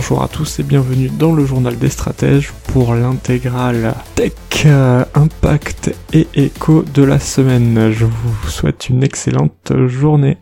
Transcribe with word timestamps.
Bonjour 0.00 0.22
à 0.22 0.28
tous 0.28 0.60
et 0.60 0.62
bienvenue 0.62 1.08
dans 1.08 1.34
le 1.34 1.44
journal 1.44 1.76
des 1.76 1.88
stratèges 1.88 2.52
pour 2.68 2.94
l'intégrale 2.94 3.96
Tech, 4.14 4.32
euh, 4.64 5.04
Impact 5.14 5.92
et 6.12 6.28
Écho 6.34 6.84
de 6.84 7.02
la 7.02 7.18
semaine. 7.18 7.90
Je 7.90 8.04
vous 8.04 8.48
souhaite 8.48 8.88
une 8.88 9.02
excellente 9.02 9.72
journée 9.88 10.38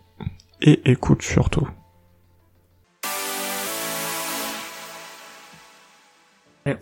et 0.61 0.83
écoute 0.85 1.23
surtout. 1.23 1.67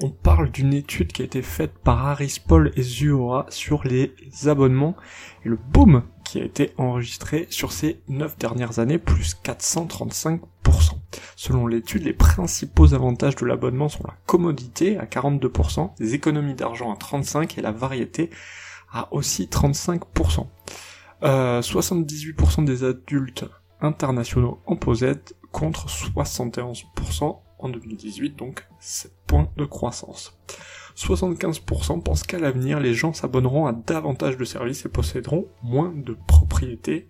on 0.03 0.11
parle 0.11 0.51
d'une 0.51 0.75
étude 0.75 1.13
qui 1.13 1.23
a 1.23 1.27
été 1.27 1.43
faite 1.43 1.79
par 1.79 2.05
Harris 2.05 2.41
Paul 2.45 2.73
et 2.75 2.83
Zuora 2.83 3.47
sur 3.51 3.85
les 3.85 4.15
abonnements 4.47 4.97
et 5.45 5.49
le 5.49 5.57
boom 5.57 6.03
qui 6.25 6.41
a 6.41 6.45
été 6.45 6.73
enregistré 6.79 7.47
sur 7.51 7.71
ces 7.71 8.01
9 8.09 8.37
dernières 8.37 8.81
années, 8.81 8.99
plus 8.99 9.37
435%. 9.45 10.41
Selon 11.37 11.67
l'étude, 11.67 12.05
les 12.05 12.13
principaux 12.13 12.95
avantages 12.95 13.37
de 13.37 13.47
l'abonnement 13.47 13.89
sont 13.89 14.05
la 14.07 14.17
commodité 14.27 14.99
à 14.99 15.05
42%, 15.05 15.93
les 15.99 16.15
économies 16.15 16.55
d'argent 16.55 16.93
à 16.93 16.97
35% 16.97 17.59
et 17.59 17.63
la 17.63 17.73
variété 17.73 18.31
à 18.93 19.13
aussi 19.13 19.47
35%. 19.47 20.47
78% 21.23 22.61
euh, 22.61 22.65
des 22.65 22.85
adultes 22.85 23.45
internationaux 23.81 24.61
en 24.67 24.77
possèdent 24.77 25.33
contre 25.53 25.87
71% 25.89 27.39
en 27.59 27.69
2018, 27.69 28.37
donc 28.37 28.67
7 28.81 29.13
points 29.27 29.49
de 29.57 29.65
croissance. 29.65 30.39
75% 30.97 32.03
pensent 32.03 32.23
qu'à 32.23 32.39
l'avenir, 32.39 32.79
les 32.79 32.95
gens 32.95 33.13
s'abonneront 33.13 33.67
à 33.67 33.73
davantage 33.73 34.37
de 34.37 34.45
services 34.45 34.85
et 34.85 34.89
posséderont 34.89 35.47
moins 35.63 35.93
de 35.95 36.17
propriétés 36.27 37.09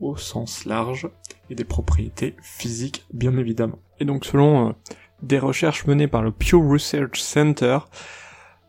au 0.00 0.16
sens 0.16 0.64
large, 0.64 1.08
et 1.50 1.54
des 1.54 1.64
propriétés 1.64 2.36
physiques 2.42 3.06
bien 3.12 3.36
évidemment. 3.36 3.78
Et 4.00 4.04
donc 4.04 4.24
selon 4.24 4.68
euh, 4.68 4.72
des 5.22 5.38
recherches 5.38 5.86
menées 5.86 6.08
par 6.08 6.22
le 6.22 6.32
Pew 6.32 6.56
Research 6.56 7.18
Center, 7.20 7.78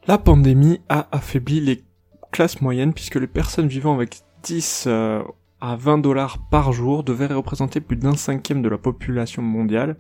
la 0.08 0.18
pandémie 0.18 0.80
a 0.90 1.08
affaibli 1.12 1.60
les 1.60 1.84
classes 2.32 2.62
moyennes 2.62 2.94
puisque 2.94 3.16
les 3.16 3.28
personnes 3.28 3.68
vivant 3.68 3.94
avec 3.94 4.22
10 4.44 4.86
euh, 4.88 5.24
à 5.60 5.76
20 5.76 5.98
dollars 6.00 6.38
par 6.50 6.72
jour 6.72 7.04
devaient 7.04 7.28
représenter 7.28 7.82
plus 7.82 7.98
d'un 7.98 8.16
cinquième 8.16 8.62
de 8.62 8.70
la 8.70 8.78
population 8.78 9.42
mondiale, 9.42 9.98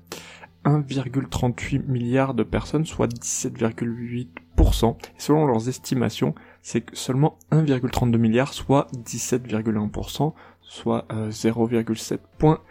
1,38 0.65 1.85
milliard 1.87 2.33
de 2.33 2.43
personnes, 2.43 2.85
soit 2.85 3.07
17,8%. 3.07 4.95
Et 4.95 5.19
selon 5.19 5.45
leurs 5.45 5.69
estimations, 5.69 6.35
c'est 6.61 6.85
seulement 6.93 7.37
1,32 7.51 8.17
milliard, 8.17 8.53
soit 8.53 8.87
17,1%, 8.93 10.33
soit 10.67 11.05
0,7 11.09 12.13
euh, 12.13 12.17
points 12.37 12.61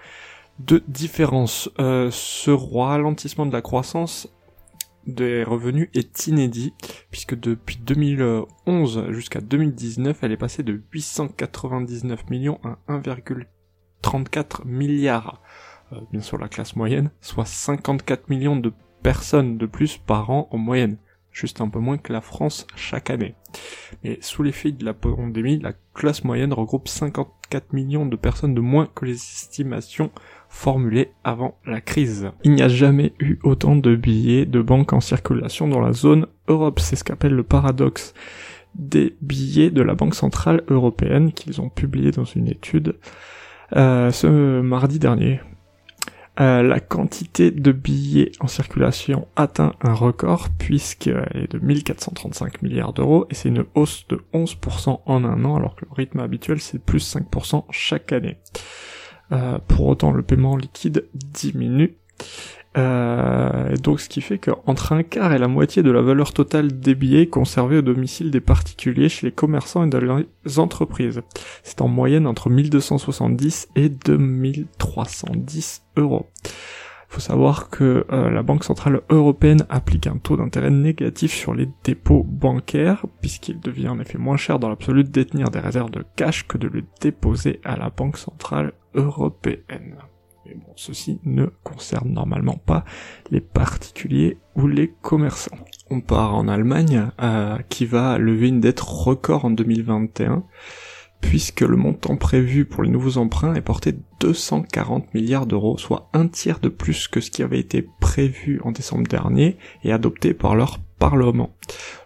de 0.59 0.83
différence. 0.89 1.71
Euh, 1.79 2.11
ce 2.11 2.51
ralentissement 2.51 3.47
de 3.47 3.53
la 3.53 3.63
croissance 3.63 4.29
des 5.07 5.45
revenus 5.45 5.89
est 5.95 6.27
inédit, 6.27 6.75
puisque 7.11 7.39
depuis 7.39 7.77
2011 7.77 9.11
jusqu'à 9.11 9.41
2019, 9.41 10.19
elle 10.23 10.33
est 10.33 10.37
passée 10.37 10.63
de 10.63 10.83
899 10.93 12.29
millions 12.29 12.59
à 12.65 12.79
1,34 12.93 14.67
milliards 14.67 15.41
euh, 15.93 16.01
bien 16.11 16.21
sûr 16.21 16.39
la 16.39 16.49
classe 16.49 16.75
moyenne, 16.75 17.11
soit 17.21 17.45
54 17.45 18.29
millions 18.29 18.57
de 18.57 18.73
personnes 19.03 19.57
de 19.57 19.67
plus 19.67 19.99
par 19.99 20.31
an 20.31 20.49
en 20.51 20.59
moyenne, 20.59 20.99
juste 21.37 21.61
un 21.61 21.69
peu 21.69 21.79
moins 21.79 21.99
que 21.99 22.13
la 22.13 22.23
France 22.23 22.67
chaque 22.77 23.11
année. 23.11 23.35
Mais 24.03 24.19
sous 24.23 24.43
l'effet 24.43 24.73
de 24.73 24.85
la 24.85 24.95
pandémie, 24.95 25.59
la 25.59 25.75
classe 25.95 26.25
moyenne 26.25 26.53
regroupe 26.53 26.89
54 26.89 27.75
millions 27.75 28.07
de 28.07 28.17
personnes 28.17 28.55
de 28.55 28.61
moins 28.61 28.89
que 28.95 29.05
les 29.05 29.15
estimations 29.15 30.11
formulées 30.49 31.11
avant 31.25 31.59
la 31.67 31.83
crise. 31.83 32.31
Il 32.43 32.53
n'y 32.53 32.63
a 32.63 32.69
jamais 32.69 33.13
eu 33.21 33.39
autant 33.43 33.77
de 33.77 33.95
billets 33.95 34.47
de 34.47 34.63
banque 34.63 34.95
en 34.95 35.01
circulation 35.01 35.69
dans 35.69 35.81
la 35.81 35.93
zone 35.93 36.27
Europe, 36.49 36.81
c'est 36.81 36.97
ce 36.97 37.05
qu'appelle 37.05 37.35
le 37.35 37.43
paradoxe 37.43 38.15
des 38.75 39.17
billets 39.21 39.71
de 39.71 39.83
la 39.83 39.95
Banque 39.95 40.15
Centrale 40.15 40.63
Européenne 40.69 41.33
qu'ils 41.33 41.61
ont 41.61 41.69
publié 41.69 42.13
dans 42.13 42.25
une 42.25 42.49
étude 42.49 42.97
euh, 43.75 44.11
ce 44.11 44.61
mardi 44.61 44.99
dernier. 44.99 45.41
Euh, 46.39 46.63
la 46.63 46.81
quantité 46.81 47.51
de 47.51 47.73
billets 47.73 48.33
en 48.41 48.47
circulation 48.47 49.27
atteint 49.37 49.73
un 49.81 49.95
record 49.95 50.51
puisqu'elle 50.59 51.31
est 51.35 51.51
de 51.51 51.59
1435 51.59 52.61
milliards 52.61 52.93
d'euros 52.93 53.27
et 53.31 53.35
c'est 53.35 53.49
une 53.49 53.65
hausse 53.75 54.07
de 54.09 54.21
11% 54.35 55.01
en 55.07 55.25
un 55.25 55.45
an 55.47 55.57
alors 55.57 55.77
que 55.77 55.87
le 55.87 55.93
rythme 55.95 56.21
habituel 56.21 56.61
c'est 56.61 56.79
plus 56.79 57.17
5% 57.17 57.65
chaque 57.71 58.13
année. 58.13 58.37
Euh, 59.33 59.59
pour 59.67 59.87
autant 59.87 60.13
le 60.13 60.23
paiement 60.23 60.57
liquide 60.57 61.09
diminue 61.15 61.97
euh, 62.77 63.75
donc 63.77 64.01
ce 64.01 64.09
qui 64.09 64.21
fait 64.21 64.39
qu'entre 64.39 64.93
un 64.93 65.03
quart 65.03 65.33
et 65.33 65.39
la 65.39 65.49
moitié 65.49 65.83
de 65.83 65.91
la 65.91 66.03
valeur 66.03 66.33
totale 66.33 66.79
des 66.79 66.95
billets 66.95 67.27
conservés 67.27 67.79
au 67.79 67.83
domicile 67.83 68.31
des 68.31 68.41
particuliers 68.41 69.09
chez 69.09 69.27
les 69.27 69.33
commerçants 69.33 69.85
et 69.85 69.89
dans 69.89 70.01
les 70.45 70.59
entreprises. 70.59 71.23
C'est 71.63 71.81
en 71.81 71.89
moyenne 71.89 72.27
entre 72.27 72.51
1270 72.51 73.69
et 73.77 73.89
2310 73.89 75.83
euros. 75.97 76.27
Faut 77.09 77.21
savoir 77.21 77.71
que 77.71 78.05
euh, 78.13 78.31
la 78.31 78.43
Banque 78.43 78.65
Centrale 78.65 79.01
Européenne 79.09 79.65
applique 79.71 80.07
un 80.07 80.19
taux 80.19 80.37
d'intérêt 80.37 80.71
négatif 80.71 81.33
sur 81.33 81.55
les 81.55 81.69
dépôts 81.85 82.25
bancaires, 82.25 83.07
puisqu'il 83.21 83.61
devient 83.61 83.89
en 83.89 84.01
effet 84.01 84.19
moins 84.19 84.37
cher 84.37 84.59
dans 84.59 84.69
l'absolu 84.69 85.05
de 85.05 85.09
détenir 85.09 85.51
des 85.51 85.61
réserves 85.61 85.91
de 85.91 86.05
cash 86.17 86.47
que 86.47 86.59
de 86.59 86.69
le 86.69 86.83
déposer 87.01 87.61
à 87.65 87.77
la 87.77 87.91
Banque 87.91 88.19
Centrale 88.19 88.73
Européenne. 88.95 89.97
Mais 90.47 90.55
bon, 90.55 90.73
ceci 90.77 91.19
ne 91.25 91.47
concerne 91.65 92.11
normalement 92.11 92.57
pas 92.57 92.85
les 93.31 93.41
particuliers 93.41 94.39
ou 94.55 94.67
les 94.69 94.93
commerçants. 95.03 95.59
On 95.91 96.01
part 96.01 96.35
en 96.35 96.47
Allemagne, 96.47 97.11
euh, 97.21 97.59
qui 97.69 97.85
va 97.85 98.19
lever 98.19 98.49
une 98.49 98.61
dette 98.61 98.81
record 98.81 99.45
en 99.45 99.51
2021, 99.51 100.45
puisque 101.21 101.63
le 101.63 101.77
montant 101.77 102.17
prévu 102.17 102.65
pour 102.65 102.83
les 102.83 102.91
nouveaux 102.91 103.19
emprunts 103.19 103.55
est 103.55 103.61
porté 103.61 103.95
240 104.21 105.15
milliards 105.15 105.47
d'euros, 105.47 105.79
soit 105.79 106.09
un 106.13 106.29
tiers 106.29 106.61
de 106.61 106.69
plus 106.69 107.09
que 107.09 107.21
ce 107.21 107.31
qui 107.31 107.43
avait 107.43 107.59
été 107.59 107.89
prévu 108.01 108.61
en 108.63 108.71
décembre 108.71 109.09
dernier 109.09 109.57
et 109.83 109.93
adopté 109.93 110.35
par 110.35 110.55
leur 110.55 110.79
Parlement. 110.99 111.51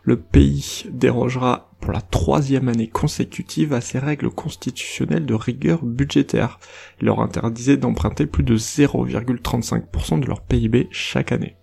Le 0.03 0.19
pays 0.19 0.85
dérogera 0.91 1.70
pour 1.81 1.93
la 1.93 2.01
troisième 2.01 2.69
année 2.69 2.89
consécutive 2.89 3.73
à 3.73 3.81
ses 3.81 3.99
règles 3.99 4.31
constitutionnelles 4.31 5.27
de 5.27 5.35
rigueur 5.35 5.85
budgétaire. 5.85 6.59
Il 7.01 7.07
leur 7.07 7.21
interdisait 7.21 7.77
d'emprunter 7.77 8.27
plus 8.27 8.43
de 8.43 8.57
0,35% 8.57 10.21
de 10.21 10.27
leur 10.27 10.43
PIB 10.43 10.89
chaque 10.91 11.33
année. 11.33 11.57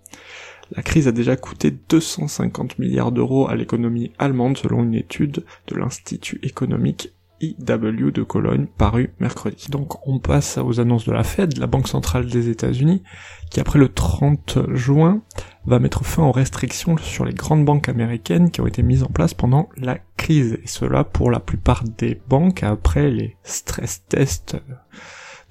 La 0.71 0.83
crise 0.83 1.07
a 1.07 1.13
déjà 1.13 1.37
coûté 1.37 1.71
250 1.71 2.77
milliards 2.79 3.11
d'euros 3.11 3.47
à 3.47 3.55
l'économie 3.55 4.11
allemande 4.19 4.57
selon 4.57 4.83
une 4.83 4.95
étude 4.95 5.45
de 5.67 5.75
l'Institut 5.75 6.39
économique 6.43 7.13
IW 7.41 8.11
de 8.11 8.23
Cologne 8.23 8.67
paru 8.77 9.13
mercredi. 9.19 9.67
Donc 9.69 10.07
on 10.07 10.19
passe 10.19 10.57
aux 10.57 10.79
annonces 10.79 11.05
de 11.05 11.11
la 11.11 11.23
Fed, 11.23 11.57
la 11.57 11.67
Banque 11.67 11.87
centrale 11.87 12.27
des 12.27 12.49
États-Unis, 12.49 13.03
qui 13.49 13.59
après 13.59 13.79
le 13.79 13.89
30 13.89 14.73
juin 14.73 15.21
va 15.65 15.79
mettre 15.79 16.05
fin 16.05 16.23
aux 16.23 16.31
restrictions 16.31 16.97
sur 16.97 17.25
les 17.25 17.33
grandes 17.33 17.65
banques 17.65 17.89
américaines 17.89 18.51
qui 18.51 18.61
ont 18.61 18.67
été 18.67 18.83
mises 18.83 19.03
en 19.03 19.07
place 19.07 19.33
pendant 19.33 19.69
la 19.77 19.97
crise, 20.15 20.59
et 20.63 20.67
cela 20.67 21.03
pour 21.03 21.31
la 21.31 21.39
plupart 21.39 21.83
des 21.83 22.19
banques 22.27 22.63
après 22.63 23.09
les 23.09 23.35
stress 23.43 24.03
tests 24.07 24.57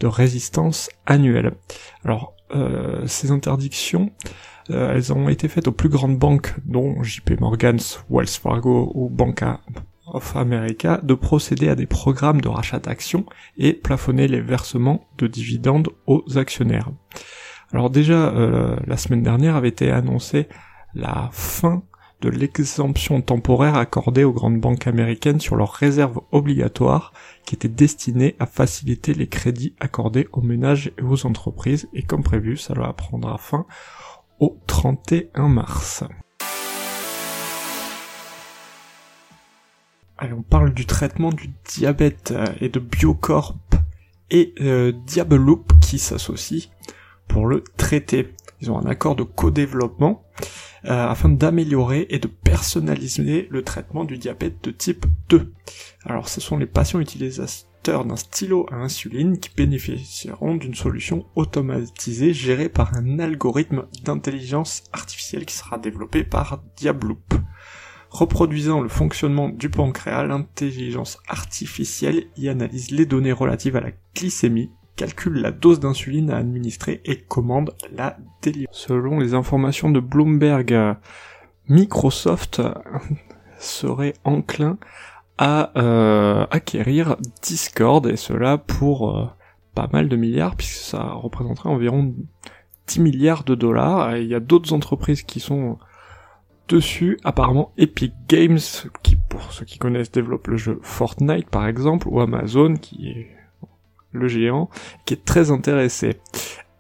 de 0.01 0.07
résistance 0.07 0.89
annuels. 1.07 1.53
Alors 2.05 2.35
euh, 2.55 3.07
ces 3.07 3.31
interdictions 3.31 4.13
euh, 4.71 4.95
elles 4.95 5.13
ont 5.13 5.29
été 5.29 5.49
faites 5.49 5.69
aux 5.69 5.73
plus 5.73 5.89
grandes 5.89 6.19
banques, 6.19 6.55
dont 6.65 7.03
JP 7.03 7.41
Morgan, 7.41 7.79
Wells 8.11 8.29
Fargo 8.29 8.91
ou 8.95 9.09
Banca 9.09 9.61
of 10.17 10.37
America 10.37 11.01
de 11.03 11.15
procéder 11.15 11.69
à 11.69 11.75
des 11.75 11.87
programmes 11.87 12.41
de 12.41 12.49
rachat 12.49 12.79
d'actions 12.79 13.27
et 13.59 13.73
plafonner 13.73 14.27
les 14.29 14.41
versements 14.41 15.09
de 15.19 15.27
dividendes 15.27 15.91
aux 16.07 16.25
actionnaires. 16.37 16.91
Alors 17.73 17.91
déjà, 17.91 18.29
euh, 18.31 18.77
la 18.87 18.97
semaine 18.97 19.23
dernière 19.23 19.57
avait 19.57 19.69
été 19.69 19.91
annoncée 19.91 20.49
la 20.95 21.29
fin 21.33 21.83
de 22.23 22.31
l'exemption 22.31 23.21
temporaire 23.21 23.77
accordée 23.77 24.25
aux 24.25 24.33
grandes 24.33 24.61
banques 24.61 24.87
américaines 24.87 25.41
sur 25.41 25.57
leurs 25.57 25.73
réserves 25.73 26.21
obligatoires 26.33 27.13
qui 27.45 27.55
étaient 27.55 27.69
destinées 27.69 28.37
à 28.39 28.47
faciliter 28.47 29.13
les 29.13 29.29
crédits 29.29 29.75
accordés 29.81 30.27
aux 30.33 30.41
ménages 30.41 30.93
et 30.99 31.03
aux 31.03 31.27
entreprises 31.27 31.89
et 31.93 32.03
comme 32.03 32.23
prévu, 32.23 32.57
ça 32.57 32.73
va 32.73 32.93
prendra 32.95 33.37
fin 33.37 33.67
au 34.41 34.59
31 34.67 35.49
mars. 35.49 36.05
Allez, 40.19 40.33
on 40.33 40.43
parle 40.43 40.73
du 40.73 40.87
traitement 40.87 41.31
du 41.31 41.51
diabète 41.69 42.33
euh, 42.35 42.47
et 42.63 42.71
de 42.71 42.81
Biocorp 42.81 43.55
et 44.31 44.55
euh, 44.63 44.93
Diabeloop 45.07 45.79
qui 45.81 45.99
s'associent 45.99 46.71
pour 47.29 47.47
le 47.47 47.63
traiter. 47.77 48.33
Ils 48.63 48.71
ont 48.71 48.79
un 48.79 48.87
accord 48.87 49.15
de 49.15 49.25
co-développement 49.25 50.25
euh, 50.87 51.07
afin 51.07 51.29
d'améliorer 51.29 52.07
et 52.09 52.19
de 52.19 52.29
personnaliser 52.29 53.47
le 53.51 53.63
traitement 53.63 54.05
du 54.05 54.17
diabète 54.17 54.65
de 54.65 54.71
type 54.71 55.05
2. 55.29 55.53
Alors 56.07 56.31
ce 56.31 56.41
sont 56.41 56.57
les 56.57 56.67
patients 56.67 57.01
utilisateurs 57.01 58.07
d'un 58.07 58.17
stylo 58.17 58.67
à 58.73 58.77
insuline 58.77 59.39
qui 59.39 59.51
bénéficieront 59.55 60.55
d'une 60.55 60.75
solution 60.75 61.27
automatisée 61.37 62.33
gérée 62.33 62.71
par 62.71 62.97
un 62.97 63.19
algorithme 63.19 63.85
d'intelligence 64.03 64.85
artificielle 64.95 65.45
qui 65.45 65.57
sera 65.57 65.77
développé 65.77 66.25
par 66.25 66.63
Diabloop. 66.79 67.35
Reproduisant 68.17 68.81
le 68.81 68.89
fonctionnement 68.89 69.51
du 69.51 69.69
pancréas, 69.69 70.25
l'intelligence 70.25 71.19
artificielle 71.29 72.25
y 72.39 72.49
analyse 72.49 72.91
les 72.91 73.05
données 73.05 73.31
relatives 73.31 73.77
à 73.77 73.83
la 73.83 73.91
glycémie, 74.15 74.71
calcule 74.97 75.35
la 75.35 75.51
dose 75.51 75.81
d'insuline 75.81 76.31
à 76.31 76.39
administrer 76.39 77.03
et 77.05 77.21
commande 77.21 77.75
la 77.93 78.17
délivrance. 78.41 78.75
Selon 78.75 79.19
les 79.19 79.35
informations 79.35 79.91
de 79.91 80.01
Bloomberg, 80.01 80.97
Microsoft 81.69 82.63
serait 83.59 84.15
enclin 84.25 84.79
à 85.37 85.79
euh, 85.79 86.47
acquérir 86.51 87.17
Discord 87.43 88.07
et 88.07 88.17
cela 88.17 88.57
pour 88.57 89.15
euh, 89.15 89.27
pas 89.75 89.91
mal 89.93 90.09
de 90.09 90.17
milliards 90.17 90.57
puisque 90.57 90.79
ça 90.79 91.03
représenterait 91.03 91.69
environ 91.69 92.15
10 92.87 93.01
milliards 93.01 93.45
de 93.45 93.55
dollars 93.55 94.17
il 94.17 94.27
y 94.27 94.35
a 94.35 94.41
d'autres 94.41 94.73
entreprises 94.73 95.23
qui 95.23 95.39
sont 95.39 95.77
dessus. 96.69 97.19
Apparemment, 97.25 97.73
Epic 97.77 98.13
Games, 98.29 98.59
qui 99.03 99.17
pour 99.17 99.53
ceux 99.53 99.65
qui 99.65 99.79
connaissent 99.79 100.13
développe 100.13 100.49
le 100.49 100.57
jeu 100.57 100.79
Fortnite 100.83 101.51
par 101.51 101.67
exemple, 101.67 102.09
ou 102.09 102.21
Amazon, 102.21 102.75
qui 102.75 103.09
est 103.09 103.31
le 104.13 104.29
géant, 104.29 104.71
qui 105.05 105.15
est 105.15 105.25
très 105.25 105.51
intéressé. 105.51 106.19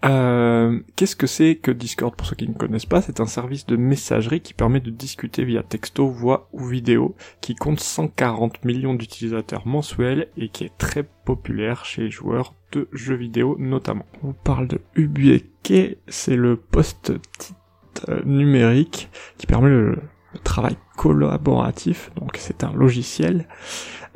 Euh, 0.04 0.78
Qu'est-ce 0.94 1.16
que 1.16 1.26
c'est 1.26 1.56
que 1.56 1.70
Discord 1.70 2.14
pour 2.14 2.26
ceux 2.26 2.36
qui 2.36 2.48
ne 2.48 2.54
connaissent 2.54 2.86
pas? 2.86 3.02
C'est 3.02 3.20
un 3.20 3.26
service 3.26 3.66
de 3.66 3.76
messagerie 3.76 4.40
qui 4.40 4.54
permet 4.54 4.80
de 4.80 4.90
discuter 4.90 5.44
via 5.44 5.62
texto, 5.62 6.08
voix 6.08 6.48
ou 6.52 6.64
vidéo, 6.64 7.16
qui 7.40 7.54
compte 7.54 7.80
140 7.80 8.64
millions 8.64 8.94
d'utilisateurs 8.94 9.66
mensuels 9.66 10.28
et 10.36 10.48
qui 10.48 10.64
est 10.64 10.78
très 10.78 11.02
populaire 11.02 11.84
chez 11.84 12.02
les 12.02 12.10
joueurs 12.10 12.54
de 12.72 12.88
jeux 12.92 13.16
vidéo 13.16 13.56
notamment. 13.58 14.06
On 14.22 14.32
parle 14.32 14.68
de 14.68 14.80
Ubieke, 14.94 15.98
c'est 16.08 16.36
le 16.36 16.56
post-it 16.56 17.10
euh, 17.10 17.52
numérique 18.24 19.10
qui 19.38 19.46
permet 19.46 19.70
le, 19.70 19.98
travail 20.44 20.76
collaboratif, 20.96 22.10
donc 22.16 22.36
c'est 22.38 22.64
un 22.64 22.72
logiciel 22.72 23.48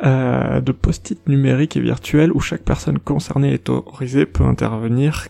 euh, 0.05 0.61
de 0.61 0.73
post-it 0.73 1.27
numérique 1.29 1.77
et 1.77 1.81
virtuel 1.81 2.33
où 2.33 2.41
chaque 2.41 2.63
personne 2.63 2.99
concernée 2.99 3.55
est 3.55 3.69
autorisée 3.69 4.27
peut 4.27 4.45
intervenir, 4.45 5.29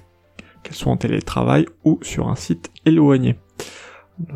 qu'elle 0.63 0.75
soit 0.75 0.93
en 0.93 0.97
télétravail 0.97 1.67
ou 1.85 1.99
sur 2.03 2.29
un 2.29 2.35
site 2.35 2.71
éloigné. 2.85 3.39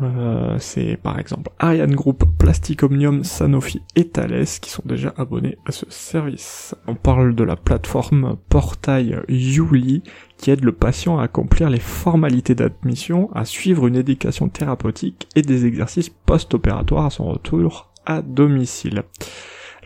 Euh, 0.01 0.57
c'est 0.59 0.97
par 0.97 1.19
exemple 1.19 1.51
Ariane 1.59 1.95
Group, 1.95 2.23
Plastic 2.39 2.83
Omnium, 2.83 3.23
Sanofi 3.23 3.81
et 3.95 4.07
Thales 4.07 4.45
qui 4.61 4.69
sont 4.69 4.83
déjà 4.85 5.13
abonnés 5.17 5.57
à 5.65 5.71
ce 5.71 5.85
service. 5.89 6.75
On 6.87 6.95
parle 6.95 7.35
de 7.35 7.43
la 7.43 7.55
plateforme 7.55 8.37
portail 8.49 9.19
Yuli 9.27 10.03
qui 10.37 10.51
aide 10.51 10.63
le 10.63 10.71
patient 10.71 11.19
à 11.19 11.23
accomplir 11.23 11.69
les 11.69 11.79
formalités 11.79 12.55
d'admission, 12.55 13.29
à 13.33 13.45
suivre 13.45 13.87
une 13.87 13.95
éducation 13.95 14.49
thérapeutique 14.49 15.27
et 15.35 15.41
des 15.41 15.65
exercices 15.65 16.09
post-opératoires 16.09 17.05
à 17.05 17.09
son 17.09 17.25
retour 17.25 17.91
à 18.05 18.21
domicile. 18.21 19.03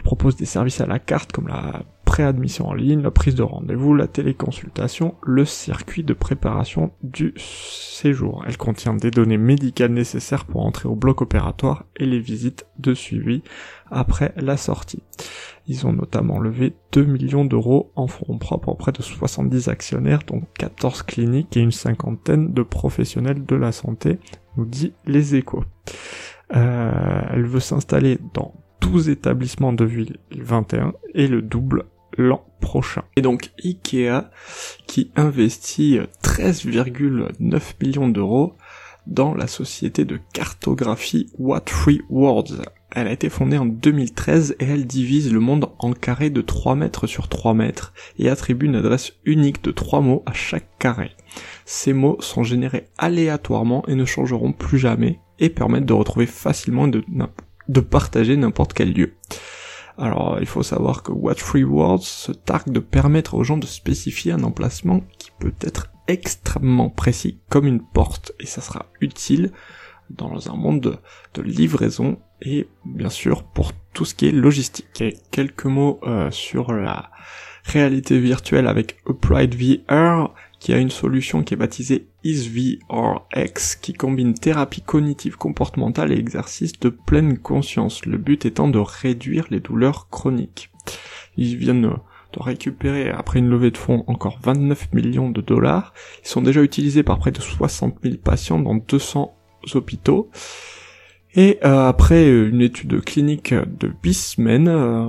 Propose 0.09 0.38
des 0.38 0.45
services 0.45 0.81
à 0.81 0.88
la 0.88 0.97
carte 0.97 1.31
comme 1.31 1.50
la 1.50 1.83
préadmission 2.03 2.69
en 2.69 2.73
ligne, 2.73 3.03
la 3.03 3.11
prise 3.11 3.35
de 3.35 3.44
rendez-vous, 3.44 3.94
la 3.94 4.07
téléconsultation, 4.07 5.13
le 5.21 5.45
circuit 5.45 6.03
de 6.03 6.15
préparation 6.15 6.89
du 7.03 7.35
séjour. 7.38 8.44
Elle 8.47 8.57
contient 8.57 8.95
des 8.95 9.11
données 9.11 9.38
médicales 9.38 9.91
nécessaires 9.91 10.45
pour 10.45 10.65
entrer 10.65 10.89
au 10.89 10.95
bloc 10.95 11.21
opératoire 11.21 11.85
et 11.95 12.07
les 12.07 12.19
visites 12.19 12.65
de 12.79 12.95
suivi 12.95 13.44
après 13.91 14.33
la 14.35 14.57
sortie. 14.57 15.03
Ils 15.67 15.85
ont 15.85 15.94
notamment 15.94 16.39
levé 16.39 16.73
2 16.94 17.06
millions 17.06 17.45
d'euros 17.45 17.91
en 17.95 18.07
fonds 18.07 18.39
propres 18.39 18.69
auprès 18.69 18.91
de 18.91 19.03
70 19.03 19.67
actionnaires, 19.67 20.21
dont 20.25 20.41
14 20.57 21.03
cliniques 21.03 21.56
et 21.56 21.61
une 21.61 21.71
cinquantaine 21.71 22.51
de 22.51 22.63
professionnels 22.63 23.45
de 23.45 23.56
la 23.56 23.71
santé, 23.71 24.17
nous 24.57 24.65
dit 24.65 24.91
les 25.06 25.35
échos. 25.35 25.65
Euh, 26.56 27.21
elle 27.29 27.45
veut 27.45 27.59
s'installer 27.59 28.17
dans 28.33 28.56
12 28.81 29.09
établissements 29.09 29.73
de 29.73 29.85
ville 29.85 30.17
21 30.31 30.93
et 31.13 31.27
le 31.27 31.41
double 31.41 31.85
l'an 32.17 32.45
prochain. 32.59 33.03
Et 33.15 33.21
donc 33.21 33.51
Ikea 33.63 34.29
qui 34.87 35.11
investit 35.15 35.99
13,9 36.23 37.61
millions 37.81 38.09
d'euros 38.09 38.55
dans 39.07 39.33
la 39.33 39.47
société 39.47 40.05
de 40.05 40.19
cartographie 40.33 41.29
What 41.37 41.61
Three 41.61 42.01
Words. 42.09 42.61
Elle 42.91 43.07
a 43.07 43.11
été 43.11 43.29
fondée 43.29 43.57
en 43.57 43.65
2013 43.65 44.55
et 44.59 44.65
elle 44.65 44.85
divise 44.85 45.31
le 45.31 45.39
monde 45.39 45.69
en 45.79 45.93
carrés 45.93 46.29
de 46.29 46.41
3 46.41 46.75
mètres 46.75 47.07
sur 47.07 47.27
3 47.27 47.53
mètres 47.53 47.93
et 48.17 48.29
attribue 48.29 48.65
une 48.65 48.75
adresse 48.75 49.13
unique 49.25 49.63
de 49.63 49.71
3 49.71 50.01
mots 50.01 50.23
à 50.25 50.33
chaque 50.33 50.77
carré. 50.79 51.11
Ces 51.65 51.93
mots 51.93 52.17
sont 52.19 52.43
générés 52.43 52.87
aléatoirement 52.97 53.83
et 53.87 53.95
ne 53.95 54.05
changeront 54.05 54.53
plus 54.53 54.79
jamais 54.79 55.19
et 55.39 55.49
permettent 55.49 55.85
de 55.85 55.93
retrouver 55.93 56.25
facilement 56.25 56.87
de, 56.87 57.03
de 57.69 57.80
partager 57.80 58.36
n'importe 58.36 58.74
quel 58.74 58.92
lieu. 58.92 59.13
Alors, 59.98 60.38
il 60.39 60.48
faut 60.48 60.63
savoir 60.63 61.04
que 61.04 61.12
What 61.12 61.36
Free 61.36 61.63
Words 61.63 62.04
se 62.04 62.31
targue 62.31 62.71
de 62.71 62.80
permettre 62.80 63.36
aux 63.36 63.44
gens 63.44 63.57
de 63.57 63.66
spécifier 63.66 64.31
un 64.31 64.44
emplacement 64.44 65.01
qui 65.18 65.31
peut 65.39 65.54
être 65.62 65.88
extrêmement 66.07 66.89
précis, 66.89 67.39
comme 67.50 67.68
une 67.68 67.81
porte, 67.81 68.31
et 68.39 68.45
ça 68.45 68.62
sera 68.62 68.88
utile 69.01 69.51
dans 70.10 70.50
un 70.50 70.56
monde 70.56 71.00
de, 71.36 71.42
livraison 71.42 72.18
et 72.42 72.68
bien 72.83 73.10
sûr 73.10 73.44
pour 73.44 73.74
tout 73.94 74.06
ce 74.06 74.16
qui 74.16 74.27
est 74.27 74.31
logistique. 74.31 75.04
Quelques 75.31 75.66
mots 75.66 76.00
euh, 76.04 76.31
sur 76.31 76.74
la 76.74 77.12
réalité 77.66 78.19
virtuelle 78.19 78.68
avec 78.68 78.98
Upright 79.07 79.54
VR, 79.54 80.33
qui 80.59 80.73
a 80.73 80.77
une 80.77 80.91
solution 80.91 81.44
qui 81.44 81.53
est 81.53 81.57
baptisée 81.57 82.07
EaseVRX, 82.23 83.77
qui 83.81 83.94
combine 83.94 84.33
thérapie 84.33 84.81
cognitive 84.81 85.38
comportementale 85.38 86.11
et 86.11 86.17
exercice 86.17 86.77
de 86.79 86.89
pleine 86.89 87.38
conscience, 87.38 88.06
le 88.06 88.17
but 88.17 88.45
étant 88.45 88.67
de 88.67 88.79
réduire 88.79 89.45
les 89.50 89.61
douleurs 89.61 90.09
chroniques. 90.09 90.69
Ils 91.38 91.56
viennent 91.56 91.94
de 92.33 92.39
récupérer, 92.44 93.09
après 93.09 93.39
une 93.39 93.50
levée 93.50 93.71
de 93.71 93.77
fonds, 93.77 94.03
encore 94.07 94.39
29 94.44 94.94
millions 94.94 95.30
de 95.30 95.42
dollars. 95.42 95.94
Ils 96.23 96.28
sont 96.28 96.42
déjà 96.42 96.61
utilisés 96.61 97.04
par 97.04 97.18
près 97.18 97.31
de 97.31 97.42
60 97.42 97.95
000 98.04 98.18
patients 98.18 98.59
dans 98.59 98.75
200 98.75 99.33
hôpitaux. 99.73 100.30
Et 101.35 101.59
euh, 101.63 101.87
après 101.87 102.28
une 102.28 102.61
étude 102.61 103.01
clinique 103.01 103.54
de 103.54 103.92
8 104.04 104.13
semaines, 104.13 104.68
euh, 104.68 105.07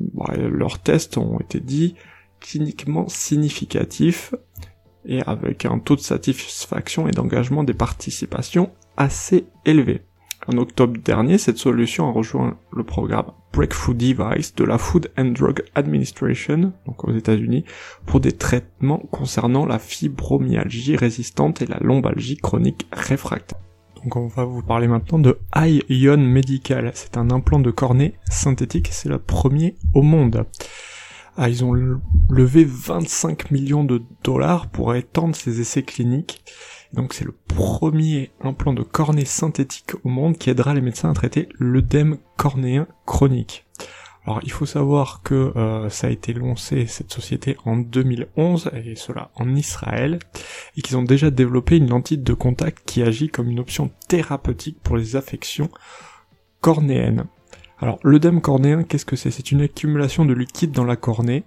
bah, 0.00 0.34
leurs 0.36 0.78
tests 0.78 1.18
ont 1.18 1.38
été 1.40 1.60
dit 1.60 1.94
cliniquement 2.40 3.08
significatifs 3.08 4.34
et 5.04 5.22
avec 5.22 5.64
un 5.64 5.78
taux 5.78 5.96
de 5.96 6.00
satisfaction 6.00 7.08
et 7.08 7.12
d'engagement 7.12 7.64
des 7.64 7.74
participations 7.74 8.70
assez 8.96 9.46
élevé. 9.64 10.02
En 10.48 10.58
octobre 10.58 10.98
dernier, 11.04 11.38
cette 11.38 11.58
solution 11.58 12.08
a 12.08 12.12
rejoint 12.12 12.58
le 12.72 12.82
programme 12.82 13.30
Breakthrough 13.52 13.96
Device 13.96 14.54
de 14.56 14.64
la 14.64 14.76
Food 14.76 15.12
and 15.16 15.26
Drug 15.26 15.62
Administration, 15.76 16.72
donc 16.86 17.04
aux 17.04 17.12
États-Unis, 17.12 17.64
pour 18.06 18.18
des 18.18 18.32
traitements 18.32 18.98
concernant 19.12 19.66
la 19.66 19.78
fibromyalgie 19.78 20.96
résistante 20.96 21.62
et 21.62 21.66
la 21.66 21.78
lombalgie 21.80 22.38
chronique 22.38 22.88
réfractaire. 22.92 23.60
Donc 24.02 24.16
on 24.16 24.26
va 24.26 24.44
vous 24.44 24.62
parler 24.62 24.88
maintenant 24.88 25.20
de 25.20 25.38
Ion 25.88 26.16
Medical. 26.16 26.90
C'est 26.94 27.16
un 27.16 27.30
implant 27.30 27.60
de 27.60 27.70
cornée 27.70 28.14
synthétique, 28.28 28.88
c'est 28.90 29.08
le 29.08 29.18
premier 29.18 29.76
au 29.94 30.02
monde. 30.02 30.44
Ah, 31.36 31.48
ils 31.48 31.64
ont 31.64 31.72
levé 32.28 32.64
25 32.64 33.50
millions 33.50 33.84
de 33.84 34.02
dollars 34.22 34.68
pour 34.68 34.94
étendre 34.94 35.34
ces 35.34 35.60
essais 35.60 35.82
cliniques. 35.82 36.44
Donc 36.92 37.14
c'est 37.14 37.24
le 37.24 37.32
premier 37.32 38.30
implant 38.42 38.74
de 38.74 38.82
cornée 38.82 39.24
synthétique 39.24 39.94
au 40.04 40.08
monde 40.10 40.36
qui 40.36 40.50
aidera 40.50 40.74
les 40.74 40.82
médecins 40.82 41.10
à 41.10 41.14
traiter 41.14 41.48
l'œdème 41.58 42.18
cornéen 42.36 42.86
chronique. 43.06 43.64
Alors 44.26 44.40
il 44.42 44.52
faut 44.52 44.66
savoir 44.66 45.22
que 45.22 45.52
euh, 45.56 45.88
ça 45.88 46.06
a 46.06 46.10
été 46.10 46.34
lancé 46.34 46.86
cette 46.86 47.12
société 47.12 47.56
en 47.64 47.76
2011 47.76 48.70
et 48.84 48.94
cela 48.94 49.30
en 49.34 49.56
Israël 49.56 50.18
et 50.76 50.82
qu'ils 50.82 50.98
ont 50.98 51.02
déjà 51.02 51.30
développé 51.30 51.78
une 51.78 51.88
lentille 51.88 52.18
de 52.18 52.34
contact 52.34 52.82
qui 52.84 53.02
agit 53.02 53.30
comme 53.30 53.50
une 53.50 53.58
option 53.58 53.90
thérapeutique 54.06 54.78
pour 54.82 54.96
les 54.96 55.16
affections 55.16 55.70
cornéennes. 56.60 57.24
Alors, 57.82 57.98
l'œdème 58.04 58.40
cornéen, 58.40 58.84
qu'est-ce 58.84 59.04
que 59.04 59.16
c'est? 59.16 59.32
C'est 59.32 59.50
une 59.50 59.62
accumulation 59.62 60.24
de 60.24 60.32
liquide 60.32 60.70
dans 60.70 60.84
la 60.84 60.94
cornée, 60.94 61.42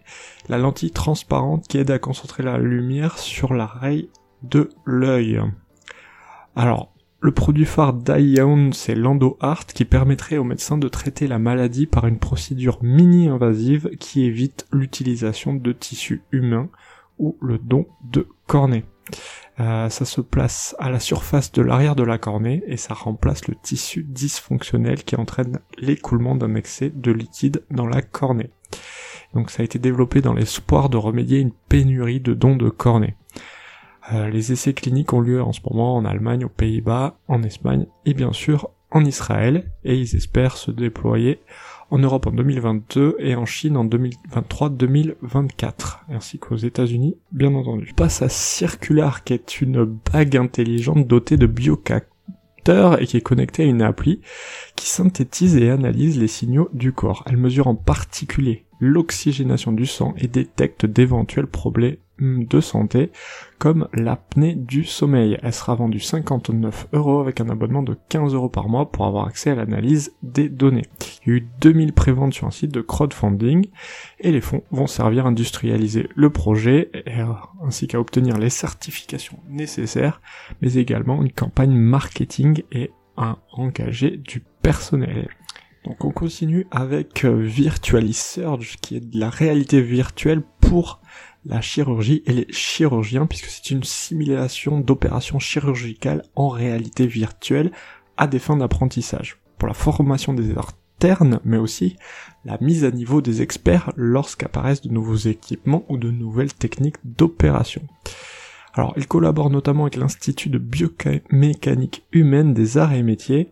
la 0.49 0.57
lentille 0.57 0.91
transparente 0.91 1.65
qui 1.65 1.77
aide 1.77 1.91
à 1.91 1.97
concentrer 1.97 2.43
la 2.43 2.57
lumière 2.57 3.17
sur 3.17 3.53
la 3.53 3.65
raie 3.65 4.09
de 4.43 4.69
l'œil. 4.83 5.41
Alors, 6.57 6.91
Le 7.25 7.31
produit 7.31 7.65
phare 7.65 7.93
d'Ion, 7.93 8.71
c'est 8.71 8.93
l'EndoHeart 8.93 9.73
qui 9.73 9.83
permettrait 9.83 10.37
aux 10.37 10.43
médecins 10.43 10.77
de 10.77 10.87
traiter 10.87 11.27
la 11.27 11.39
maladie 11.39 11.87
par 11.87 12.05
une 12.05 12.19
procédure 12.19 12.77
mini-invasive 12.83 13.89
qui 13.99 14.25
évite 14.25 14.67
l'utilisation 14.71 15.55
de 15.55 15.71
tissus 15.71 16.21
humains 16.31 16.69
ou 17.17 17.35
le 17.41 17.57
don 17.57 17.87
de 18.03 18.27
cornée. 18.45 18.85
Euh, 19.59 19.89
ça 19.89 20.03
se 20.03 20.19
place 20.19 20.75
à 20.79 20.89
la 20.89 20.99
surface 20.99 21.51
de 21.51 21.61
l'arrière 21.61 21.95
de 21.95 22.03
la 22.03 22.17
cornée 22.17 22.61
et 22.67 22.75
ça 22.75 22.93
remplace 22.93 23.47
le 23.47 23.55
tissu 23.55 24.03
dysfonctionnel 24.03 25.03
qui 25.03 25.15
entraîne 25.15 25.59
l'écoulement 25.77 26.35
d'un 26.35 26.55
excès 26.55 26.91
de 26.93 27.11
liquide 27.11 27.63
dans 27.71 27.87
la 27.87 28.01
cornée. 28.01 28.49
Donc 29.33 29.51
ça 29.51 29.61
a 29.61 29.65
été 29.65 29.79
développé 29.79 30.21
dans 30.21 30.33
l'espoir 30.33 30.89
de 30.89 30.97
remédier 30.97 31.39
une 31.39 31.53
pénurie 31.69 32.19
de 32.19 32.33
dons 32.33 32.57
de 32.57 32.69
cornée. 32.69 33.15
Euh, 34.13 34.29
les 34.29 34.51
essais 34.51 34.73
cliniques 34.73 35.13
ont 35.13 35.21
lieu 35.21 35.41
en 35.41 35.53
ce 35.53 35.61
moment 35.69 35.95
en 35.95 36.05
Allemagne, 36.05 36.45
aux 36.45 36.49
Pays-Bas, 36.49 37.17
en 37.27 37.41
Espagne 37.43 37.87
et 38.05 38.13
bien 38.13 38.33
sûr 38.33 38.69
en 38.91 39.03
Israël 39.05 39.71
et 39.83 39.95
ils 39.95 40.15
espèrent 40.15 40.57
se 40.57 40.71
déployer 40.71 41.39
en 41.95 41.99
Europe 41.99 42.27
en 42.27 42.31
2022 42.31 43.15
et 43.19 43.35
en 43.35 43.45
Chine 43.45 43.77
en 43.77 43.85
2023-2024, 43.85 45.99
ainsi 46.09 46.39
qu'aux 46.39 46.57
États-Unis, 46.57 47.15
bien 47.31 47.55
entendu. 47.55 47.93
passe 47.95 48.21
à 48.21 48.27
Circular, 48.27 49.23
qui 49.23 49.31
est 49.31 49.61
une 49.61 49.85
bague 49.85 50.35
intelligente 50.35 51.07
dotée 51.07 51.37
de 51.37 51.47
biocapteurs 51.47 53.01
et 53.01 53.05
qui 53.05 53.15
est 53.15 53.21
connectée 53.21 53.63
à 53.63 53.67
une 53.67 53.81
appli 53.81 54.19
qui 54.75 54.89
synthétise 54.89 55.55
et 55.55 55.69
analyse 55.69 56.19
les 56.19 56.27
signaux 56.27 56.67
du 56.73 56.91
corps. 56.91 57.23
Elle 57.27 57.37
mesure 57.37 57.67
en 57.67 57.75
particulier 57.75 58.64
l'oxygénation 58.79 59.71
du 59.71 59.85
sang 59.85 60.13
et 60.17 60.27
détecte 60.27 60.85
d'éventuels 60.85 61.47
problèmes 61.47 61.97
de 62.19 62.61
santé 62.61 63.11
comme 63.59 63.87
l'apnée 63.93 64.55
du 64.55 64.83
sommeil. 64.83 65.37
Elle 65.41 65.53
sera 65.53 65.75
vendue 65.75 65.99
59 65.99 66.87
euros 66.93 67.19
avec 67.19 67.41
un 67.41 67.49
abonnement 67.49 67.83
de 67.83 67.97
15 68.09 68.33
euros 68.33 68.49
par 68.49 68.69
mois 68.69 68.91
pour 68.91 69.05
avoir 69.05 69.27
accès 69.27 69.49
à 69.49 69.55
l'analyse 69.55 70.13
des 70.23 70.49
données. 70.49 70.85
Il 71.25 71.29
y 71.29 71.33
a 71.33 71.37
eu 71.37 71.47
2000 71.61 71.93
préventes 71.93 72.33
sur 72.33 72.47
un 72.47 72.51
site 72.51 72.71
de 72.71 72.81
crowdfunding 72.81 73.67
et 74.19 74.31
les 74.31 74.41
fonds 74.41 74.63
vont 74.71 74.87
servir 74.87 75.25
à 75.25 75.29
industrialiser 75.29 76.09
le 76.15 76.29
projet 76.29 76.91
ainsi 77.63 77.87
qu'à 77.87 77.99
obtenir 77.99 78.37
les 78.37 78.49
certifications 78.49 79.39
nécessaires 79.49 80.21
mais 80.61 80.75
également 80.75 81.21
une 81.21 81.31
campagne 81.31 81.75
marketing 81.75 82.63
et 82.71 82.91
à 83.17 83.37
engager 83.53 84.17
du 84.17 84.43
personnel. 84.61 85.29
Donc 85.85 86.03
on 86.03 86.09
continue 86.09 86.65
avec 86.71 87.25
euh, 87.25 87.35
Virtualis 87.35 88.13
Surge 88.13 88.77
qui 88.81 88.95
est 88.95 88.99
de 89.01 89.19
la 89.19 89.29
réalité 89.29 89.81
virtuelle 89.81 90.41
pour 90.59 90.99
la 91.45 91.61
chirurgie 91.61 92.23
et 92.25 92.33
les 92.33 92.47
chirurgiens 92.49 93.27
puisque 93.27 93.45
c'est 93.45 93.69
une 93.69 93.83
simulation 93.83 94.79
d'opérations 94.79 95.37
chirurgicales 95.37 96.23
en 96.35 96.49
réalité 96.49 97.05
virtuelle 97.05 97.71
à 98.17 98.25
des 98.25 98.39
fins 98.39 98.57
d'apprentissage. 98.57 99.37
Pour 99.59 99.67
la 99.67 99.75
formation 99.75 100.33
des 100.33 100.55
internes, 100.57 101.39
mais 101.45 101.57
aussi 101.57 101.97
la 102.45 102.57
mise 102.61 102.83
à 102.83 102.89
niveau 102.89 103.21
des 103.21 103.43
experts 103.43 103.91
lorsqu'apparaissent 103.95 104.81
de 104.81 104.89
nouveaux 104.89 105.15
équipements 105.15 105.85
ou 105.89 105.97
de 105.97 106.09
nouvelles 106.09 106.53
techniques 106.53 106.97
d'opération. 107.03 107.83
Alors, 108.73 108.93
il 108.97 109.07
collabore 109.07 109.49
notamment 109.49 109.83
avec 109.83 109.95
l'Institut 109.95 110.49
de 110.49 110.57
biomécanique 110.57 112.03
humaine 112.11 112.53
des 112.53 112.77
arts 112.77 112.93
et 112.93 113.03
métiers, 113.03 113.49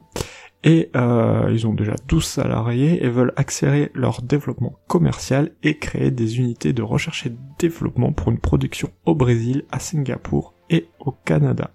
et 0.64 0.90
euh, 0.96 1.50
ils 1.52 1.68
ont 1.68 1.74
déjà 1.74 1.96
12 2.08 2.24
salariés 2.24 3.04
et 3.04 3.10
veulent 3.10 3.34
accélérer 3.36 3.92
leur 3.94 4.22
développement 4.22 4.80
commercial 4.88 5.52
et 5.62 5.78
créer 5.78 6.12
des 6.12 6.40
unités 6.40 6.74
de 6.74 6.82
recherche 6.82 7.26
et 7.26 7.34
développement 7.60 8.14
pour 8.14 8.32
une 8.32 8.40
production 8.40 8.90
au 9.06 9.16
Brésil, 9.16 9.66
à 9.72 9.80
Singapour 9.80 10.54
et 10.70 10.88
au 11.00 11.12
Canada. 11.12 11.72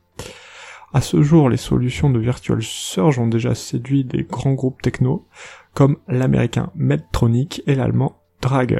À 0.94 1.02
ce 1.02 1.22
jour, 1.22 1.50
les 1.50 1.58
solutions 1.58 2.08
de 2.08 2.18
Virtual 2.18 2.62
Surge 2.62 3.18
ont 3.18 3.26
déjà 3.26 3.54
séduit 3.54 4.04
des 4.04 4.24
grands 4.24 4.54
groupes 4.54 4.80
techno 4.80 5.26
comme 5.74 5.98
l'américain 6.08 6.70
Medtronic 6.74 7.62
et 7.66 7.74
l'allemand 7.74 8.22
Drager. 8.40 8.78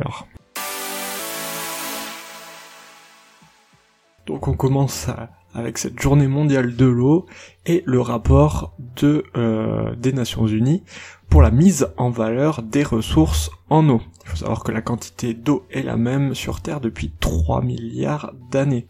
Donc 4.27 4.49
on 4.49 4.55
commence 4.55 5.09
à 5.09 5.31
avec 5.55 5.79
cette 5.79 6.01
journée 6.01 6.29
mondiale 6.29 6.77
de 6.77 6.87
l'eau 6.87 7.27
et 7.67 7.83
le 7.87 8.01
rapport 8.01 8.75
de, 8.97 9.25
euh, 9.37 9.95
des 9.97 10.13
Nations 10.13 10.47
Unies 10.47 10.83
pour 11.29 11.43
la 11.43 11.51
mise 11.51 11.89
en 11.97 12.11
valeur 12.11 12.63
des 12.63 12.83
ressources 12.83 13.51
en 13.69 13.89
eau. 13.89 14.01
Il 14.25 14.31
faut 14.31 14.37
savoir 14.37 14.65
que 14.65 14.73
la 14.73 14.83
quantité 14.83 15.35
d'eau 15.35 15.67
est 15.71 15.83
la 15.83 15.97
même 15.97 16.35
sur 16.35 16.61
Terre 16.61 16.81
depuis 16.81 17.13
3 17.21 17.63
milliards 17.63 18.33
d'années, 18.51 18.87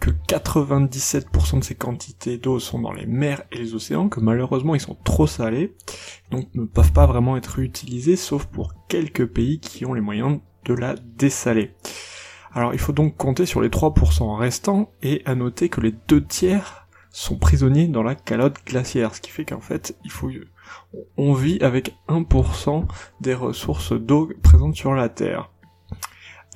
que 0.00 0.10
97% 0.10 1.60
de 1.60 1.64
ces 1.64 1.74
quantités 1.74 2.38
d'eau 2.38 2.58
sont 2.58 2.80
dans 2.80 2.92
les 2.92 3.06
mers 3.06 3.42
et 3.52 3.58
les 3.58 3.74
océans, 3.74 4.08
que 4.08 4.20
malheureusement 4.20 4.74
ils 4.74 4.80
sont 4.80 4.96
trop 5.04 5.26
salés, 5.26 5.74
donc 6.30 6.48
ne 6.54 6.64
peuvent 6.64 6.92
pas 6.92 7.06
vraiment 7.06 7.36
être 7.36 7.58
utilisés 7.58 8.16
sauf 8.16 8.46
pour 8.46 8.74
quelques 8.88 9.26
pays 9.26 9.60
qui 9.60 9.86
ont 9.86 9.94
les 9.94 10.00
moyens 10.00 10.40
de 10.64 10.74
la 10.74 10.94
dessaler. 10.94 11.72
Alors 12.54 12.74
il 12.74 12.80
faut 12.80 12.92
donc 12.92 13.16
compter 13.16 13.46
sur 13.46 13.60
les 13.60 13.68
3% 13.68 14.36
restants 14.36 14.92
et 15.02 15.22
à 15.24 15.34
noter 15.34 15.68
que 15.68 15.80
les 15.80 15.92
deux 16.08 16.22
tiers 16.22 16.86
sont 17.10 17.36
prisonniers 17.36 17.88
dans 17.88 18.02
la 18.02 18.14
calotte 18.14 18.58
glaciaire, 18.66 19.14
ce 19.14 19.20
qui 19.20 19.30
fait 19.30 19.44
qu'en 19.44 19.60
fait 19.60 19.96
il 20.04 20.10
faut 20.10 20.30
on 21.16 21.32
vit 21.32 21.58
avec 21.62 21.94
1% 22.08 22.84
des 23.20 23.34
ressources 23.34 23.92
d'eau 23.92 24.30
présentes 24.42 24.76
sur 24.76 24.94
la 24.94 25.08
Terre. 25.08 25.50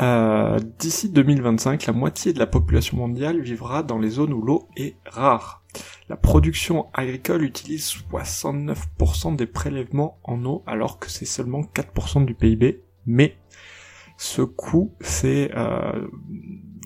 Euh, 0.03 0.59
d'ici 0.79 1.09
2025, 1.09 1.87
la 1.87 1.93
moitié 1.95 2.35
de 2.35 2.39
la 2.39 2.47
population 2.47 2.99
mondiale 2.99 3.41
vivra 3.41 3.83
dans 3.83 3.99
les 3.99 4.11
zones 4.11 4.35
où 4.35 4.43
l'eau 4.43 4.69
est 4.77 4.97
rare. 5.07 5.63
La 6.09 6.17
production 6.17 6.87
agricole 6.93 7.43
utilise 7.43 7.95
69% 8.13 9.37
des 9.37 9.47
prélèvements 9.47 10.19
en 10.23 10.45
eau 10.45 10.63
alors 10.67 10.99
que 10.99 11.11
c'est 11.11 11.25
seulement 11.25 11.63
4% 11.63 12.27
du 12.27 12.35
PIB, 12.35 12.83
mais 13.07 13.37
ce 14.17 14.43
coût, 14.43 14.95
c'est 15.01 15.51
euh, 15.55 16.09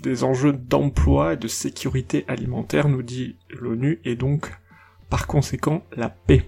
des 0.02 0.24
enjeux 0.24 0.52
d'emploi 0.52 1.34
et 1.34 1.36
de 1.36 1.48
sécurité 1.48 2.24
alimentaire, 2.28 2.88
nous 2.88 3.02
dit 3.02 3.36
l'ONU, 3.50 4.00
et 4.04 4.16
donc 4.16 4.52
par 5.08 5.26
conséquent 5.26 5.82
la 5.96 6.08
paix. 6.08 6.46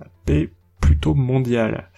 La 0.00 0.06
paix 0.24 0.50
plutôt 0.80 1.14
mondiale. 1.14 1.90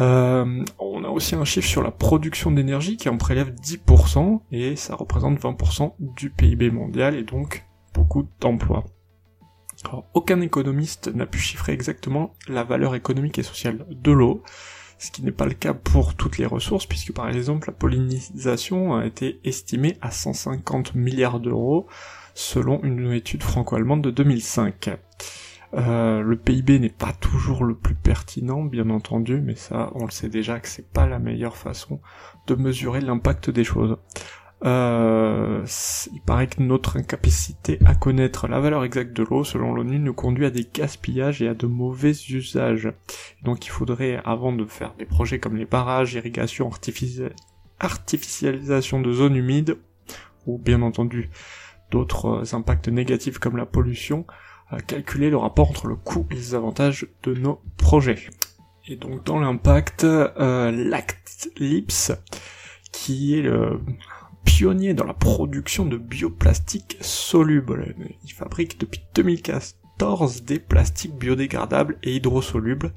Euh, 0.00 0.64
on 0.78 1.04
a 1.04 1.08
aussi 1.08 1.34
un 1.34 1.44
chiffre 1.44 1.68
sur 1.68 1.82
la 1.82 1.90
production 1.90 2.50
d'énergie 2.50 2.96
qui 2.96 3.08
en 3.08 3.18
prélève 3.18 3.50
10% 3.50 4.40
et 4.50 4.74
ça 4.74 4.94
représente 4.94 5.38
20% 5.38 5.94
du 5.98 6.30
PIB 6.30 6.70
mondial 6.70 7.14
et 7.14 7.24
donc 7.24 7.66
beaucoup 7.92 8.26
d'emplois. 8.40 8.84
aucun 10.14 10.40
économiste 10.40 11.14
n'a 11.14 11.26
pu 11.26 11.38
chiffrer 11.38 11.72
exactement 11.72 12.34
la 12.48 12.64
valeur 12.64 12.94
économique 12.94 13.38
et 13.38 13.42
sociale 13.42 13.84
de 13.90 14.12
l'eau, 14.12 14.42
ce 15.02 15.10
qui 15.10 15.24
n'est 15.24 15.32
pas 15.32 15.46
le 15.46 15.54
cas 15.54 15.74
pour 15.74 16.14
toutes 16.14 16.38
les 16.38 16.46
ressources, 16.46 16.86
puisque 16.86 17.12
par 17.12 17.28
exemple 17.28 17.66
la 17.66 17.72
pollinisation 17.72 18.94
a 18.94 19.04
été 19.04 19.40
estimée 19.42 19.96
à 20.00 20.12
150 20.12 20.94
milliards 20.94 21.40
d'euros 21.40 21.88
selon 22.34 22.80
une 22.84 23.12
étude 23.12 23.42
franco-allemande 23.42 24.02
de 24.02 24.10
2005. 24.12 24.90
Euh, 25.74 26.20
le 26.20 26.36
PIB 26.36 26.78
n'est 26.78 26.88
pas 26.88 27.12
toujours 27.12 27.64
le 27.64 27.74
plus 27.74 27.96
pertinent, 27.96 28.62
bien 28.62 28.90
entendu, 28.90 29.40
mais 29.40 29.56
ça, 29.56 29.90
on 29.94 30.04
le 30.04 30.10
sait 30.12 30.28
déjà 30.28 30.60
que 30.60 30.68
c'est 30.68 30.88
pas 30.88 31.06
la 31.06 31.18
meilleure 31.18 31.56
façon 31.56 32.00
de 32.46 32.54
mesurer 32.54 33.00
l'impact 33.00 33.50
des 33.50 33.64
choses. 33.64 33.96
Euh, 34.64 35.66
il 36.12 36.20
paraît 36.20 36.46
que 36.46 36.62
notre 36.62 36.96
incapacité 36.96 37.78
à 37.84 37.94
connaître 37.94 38.46
la 38.46 38.60
valeur 38.60 38.84
exacte 38.84 39.12
de 39.12 39.24
l'eau, 39.24 39.42
selon 39.42 39.74
l'ONU, 39.74 39.98
nous 39.98 40.14
conduit 40.14 40.46
à 40.46 40.50
des 40.50 40.68
gaspillages 40.72 41.42
et 41.42 41.48
à 41.48 41.54
de 41.54 41.66
mauvais 41.66 42.12
usages. 42.12 42.92
Donc 43.42 43.66
il 43.66 43.70
faudrait, 43.70 44.20
avant 44.24 44.52
de 44.52 44.64
faire 44.64 44.94
des 44.98 45.04
projets 45.04 45.40
comme 45.40 45.56
les 45.56 45.64
barrages, 45.64 46.14
irrigation, 46.14 46.70
artificialisation 47.80 49.00
de 49.00 49.12
zones 49.12 49.36
humides, 49.36 49.78
ou 50.46 50.58
bien 50.58 50.82
entendu 50.82 51.30
d'autres 51.90 52.54
impacts 52.54 52.88
négatifs 52.88 53.38
comme 53.38 53.56
la 53.56 53.66
pollution, 53.66 54.26
euh, 54.72 54.78
calculer 54.78 55.30
le 55.30 55.36
rapport 55.36 55.70
entre 55.70 55.88
le 55.88 55.96
coût 55.96 56.26
et 56.30 56.34
les 56.34 56.54
avantages 56.54 57.06
de 57.24 57.34
nos 57.34 57.60
projets. 57.76 58.28
Et 58.86 58.96
donc 58.96 59.24
dans 59.24 59.38
l'impact, 59.38 60.04
euh, 60.04 60.70
l'ACTLIPS, 60.70 62.12
qui 62.92 63.38
est 63.38 63.42
le 63.42 63.80
pionnier 64.44 64.94
dans 64.94 65.04
la 65.04 65.14
production 65.14 65.86
de 65.86 65.96
bioplastiques 65.96 66.98
solubles. 67.00 67.94
Il 68.24 68.32
fabrique 68.32 68.78
depuis 68.78 69.02
2014 69.14 70.42
des 70.42 70.58
plastiques 70.58 71.14
biodégradables 71.14 71.98
et 72.02 72.16
hydrosolubles 72.16 72.92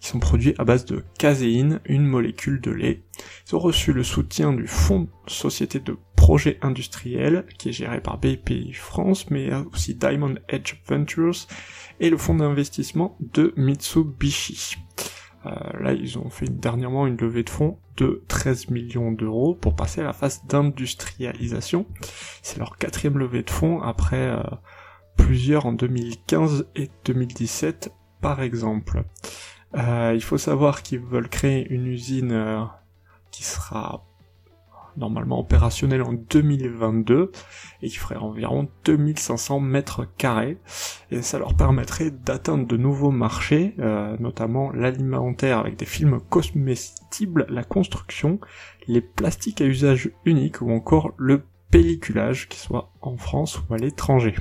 qui 0.00 0.08
sont 0.08 0.18
produits 0.20 0.54
à 0.58 0.64
base 0.64 0.84
de 0.84 1.04
caséine, 1.18 1.80
une 1.84 2.06
molécule 2.06 2.60
de 2.60 2.70
lait. 2.70 3.02
Ils 3.46 3.56
ont 3.56 3.60
reçu 3.60 3.92
le 3.92 4.02
soutien 4.02 4.52
du 4.52 4.66
Fonds 4.66 5.08
Société 5.26 5.80
de 5.80 5.96
Projets 6.16 6.58
Industriels, 6.62 7.46
qui 7.58 7.70
est 7.70 7.72
géré 7.72 8.00
par 8.00 8.18
BPI 8.18 8.72
France, 8.72 9.30
mais 9.30 9.50
aussi 9.72 9.94
Diamond 9.94 10.34
Edge 10.48 10.74
Ventures, 10.86 11.46
et 12.00 12.10
le 12.10 12.16
fonds 12.16 12.34
d'investissement 12.34 13.16
de 13.20 13.54
Mitsubishi. 13.56 14.76
Euh, 15.46 15.50
là, 15.80 15.92
ils 15.92 16.18
ont 16.18 16.30
fait 16.30 16.48
dernièrement 16.48 17.06
une 17.06 17.16
levée 17.16 17.42
de 17.42 17.50
fonds 17.50 17.78
de 17.96 18.24
13 18.28 18.70
millions 18.70 19.12
d'euros 19.12 19.54
pour 19.54 19.76
passer 19.76 20.00
à 20.00 20.04
la 20.04 20.12
phase 20.12 20.44
d'industrialisation. 20.46 21.86
C'est 22.42 22.58
leur 22.58 22.76
quatrième 22.76 23.18
levée 23.18 23.42
de 23.42 23.50
fonds 23.50 23.80
après 23.80 24.28
euh, 24.28 24.42
plusieurs 25.16 25.66
en 25.66 25.72
2015 25.72 26.68
et 26.74 26.90
2017 27.04 27.92
par 28.20 28.42
exemple. 28.42 29.04
Euh, 29.76 30.12
il 30.14 30.22
faut 30.22 30.38
savoir 30.38 30.82
qu'ils 30.82 31.00
veulent 31.00 31.28
créer 31.28 31.66
une 31.68 31.86
usine 31.86 32.68
qui 33.30 33.44
sera 33.44 34.04
normalement 34.96 35.40
opérationnelle 35.40 36.02
en 36.02 36.12
2022 36.12 37.32
et 37.82 37.88
qui 37.88 37.96
ferait 37.96 38.16
environ 38.16 38.68
2500 38.84 39.60
mètres 39.60 40.06
carrés 40.16 40.58
et 41.10 41.22
ça 41.22 41.38
leur 41.38 41.54
permettrait 41.54 42.10
d'atteindre 42.10 42.66
de 42.66 42.76
nouveaux 42.76 43.10
marchés, 43.10 43.74
euh, 43.78 44.16
notamment 44.18 44.72
l'alimentaire 44.72 45.58
avec 45.58 45.76
des 45.76 45.86
films 45.86 46.20
comestibles, 46.28 47.46
la 47.48 47.64
construction, 47.64 48.40
les 48.86 49.00
plastiques 49.00 49.60
à 49.60 49.66
usage 49.66 50.10
unique 50.24 50.60
ou 50.60 50.70
encore 50.70 51.12
le 51.16 51.42
pelliculage, 51.70 52.48
qu'il 52.48 52.60
soit 52.60 52.92
en 53.00 53.16
France 53.16 53.60
ou 53.68 53.74
à 53.74 53.76
l'étranger. 53.76 54.34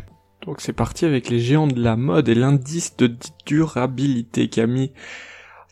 Donc 0.45 0.61
c'est 0.61 0.73
parti 0.73 1.05
avec 1.05 1.29
les 1.29 1.39
géants 1.39 1.67
de 1.67 1.81
la 1.81 1.95
mode 1.95 2.29
et 2.29 2.35
l'indice 2.35 2.95
de 2.97 3.15
durabilité 3.45 4.47
qui 4.47 4.61
a 4.61 4.67
mis 4.67 4.91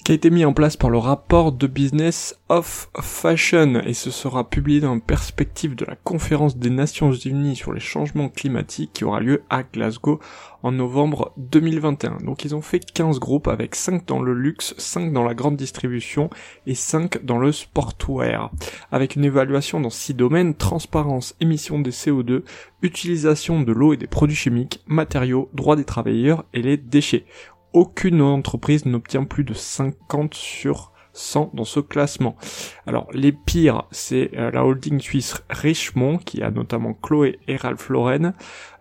qui 0.04 0.12
a 0.12 0.16
été 0.16 0.30
mis 0.30 0.44
en 0.44 0.54
place 0.54 0.76
par 0.76 0.90
le 0.90 0.98
rapport 0.98 1.54
de 1.54 1.66
Business 1.66 2.38
of 2.50 2.90
Fashion 3.00 3.80
et 3.86 3.94
ce 3.94 4.12
sera 4.12 4.50
publié 4.50 4.82
dans 4.82 4.96
la 4.96 5.00
perspective 5.00 5.76
de 5.76 5.86
la 5.86 5.96
conférence 5.96 6.58
des 6.58 6.70
Nations 6.70 7.14
Unies 7.14 7.56
sur 7.56 7.72
les 7.72 7.80
changements 7.80 8.28
climatiques 8.28 8.92
qui 8.94 9.06
aura 9.06 9.22
lieu 9.22 9.44
à 9.50 9.64
Glasgow 9.64 10.20
en 10.62 10.72
novembre 10.74 11.32
2021. 11.38 12.18
Donc 12.24 12.44
ils 12.44 12.54
ont 12.54 12.62
fait 12.62 12.80
15 12.80 13.20
groupes 13.20 13.48
avec 13.48 13.76
5 13.76 14.06
dans 14.06 14.22
le 14.22 14.34
luxe, 14.34 14.74
5 14.78 15.14
dans 15.14 15.24
la 15.24 15.34
grande 15.34 15.56
distribution 15.56 16.30
et 16.68 16.76
5 16.76 17.24
dans 17.24 17.38
le 17.38 17.52
sportwear. 17.52 18.52
Avec 18.92 19.16
une 19.16 19.26
évaluation 19.26 19.80
dans 19.80 19.90
6 19.90 20.16
domaines, 20.16 20.56
transparence, 20.56 21.36
émission 21.40 21.80
des 21.80 21.92
CO2, 21.92 22.44
utilisation 22.82 23.62
de 23.62 23.72
l'eau 23.72 23.94
et 23.94 23.98
des 23.98 24.08
produits 24.08 24.36
chimiques, 24.36 24.82
matériaux, 24.86 25.50
droits 25.54 25.76
des 25.78 25.86
travailleurs 25.86 26.44
et 26.54 26.62
les 26.62 26.78
déchets 26.78 27.26
aucune 27.74 28.22
entreprise 28.22 28.86
n'obtient 28.86 29.24
plus 29.24 29.44
de 29.44 29.54
50 29.54 30.34
sur 30.34 30.94
100 31.14 31.52
dans 31.54 31.66
ce 31.66 31.80
classement. 31.80 32.36
Alors 32.88 33.08
les 33.14 33.32
pires, 33.32 33.84
c'est 33.92 34.32
euh, 34.36 34.52
la 34.52 34.66
holding 34.66 35.00
suisse 35.00 35.44
Richemont 35.50 36.18
qui 36.18 36.42
a 36.42 36.52
notamment 36.52 36.94
Chloé 36.94 37.40
et 37.48 37.56
Ralph 37.56 37.90
Lauren, 37.90 38.34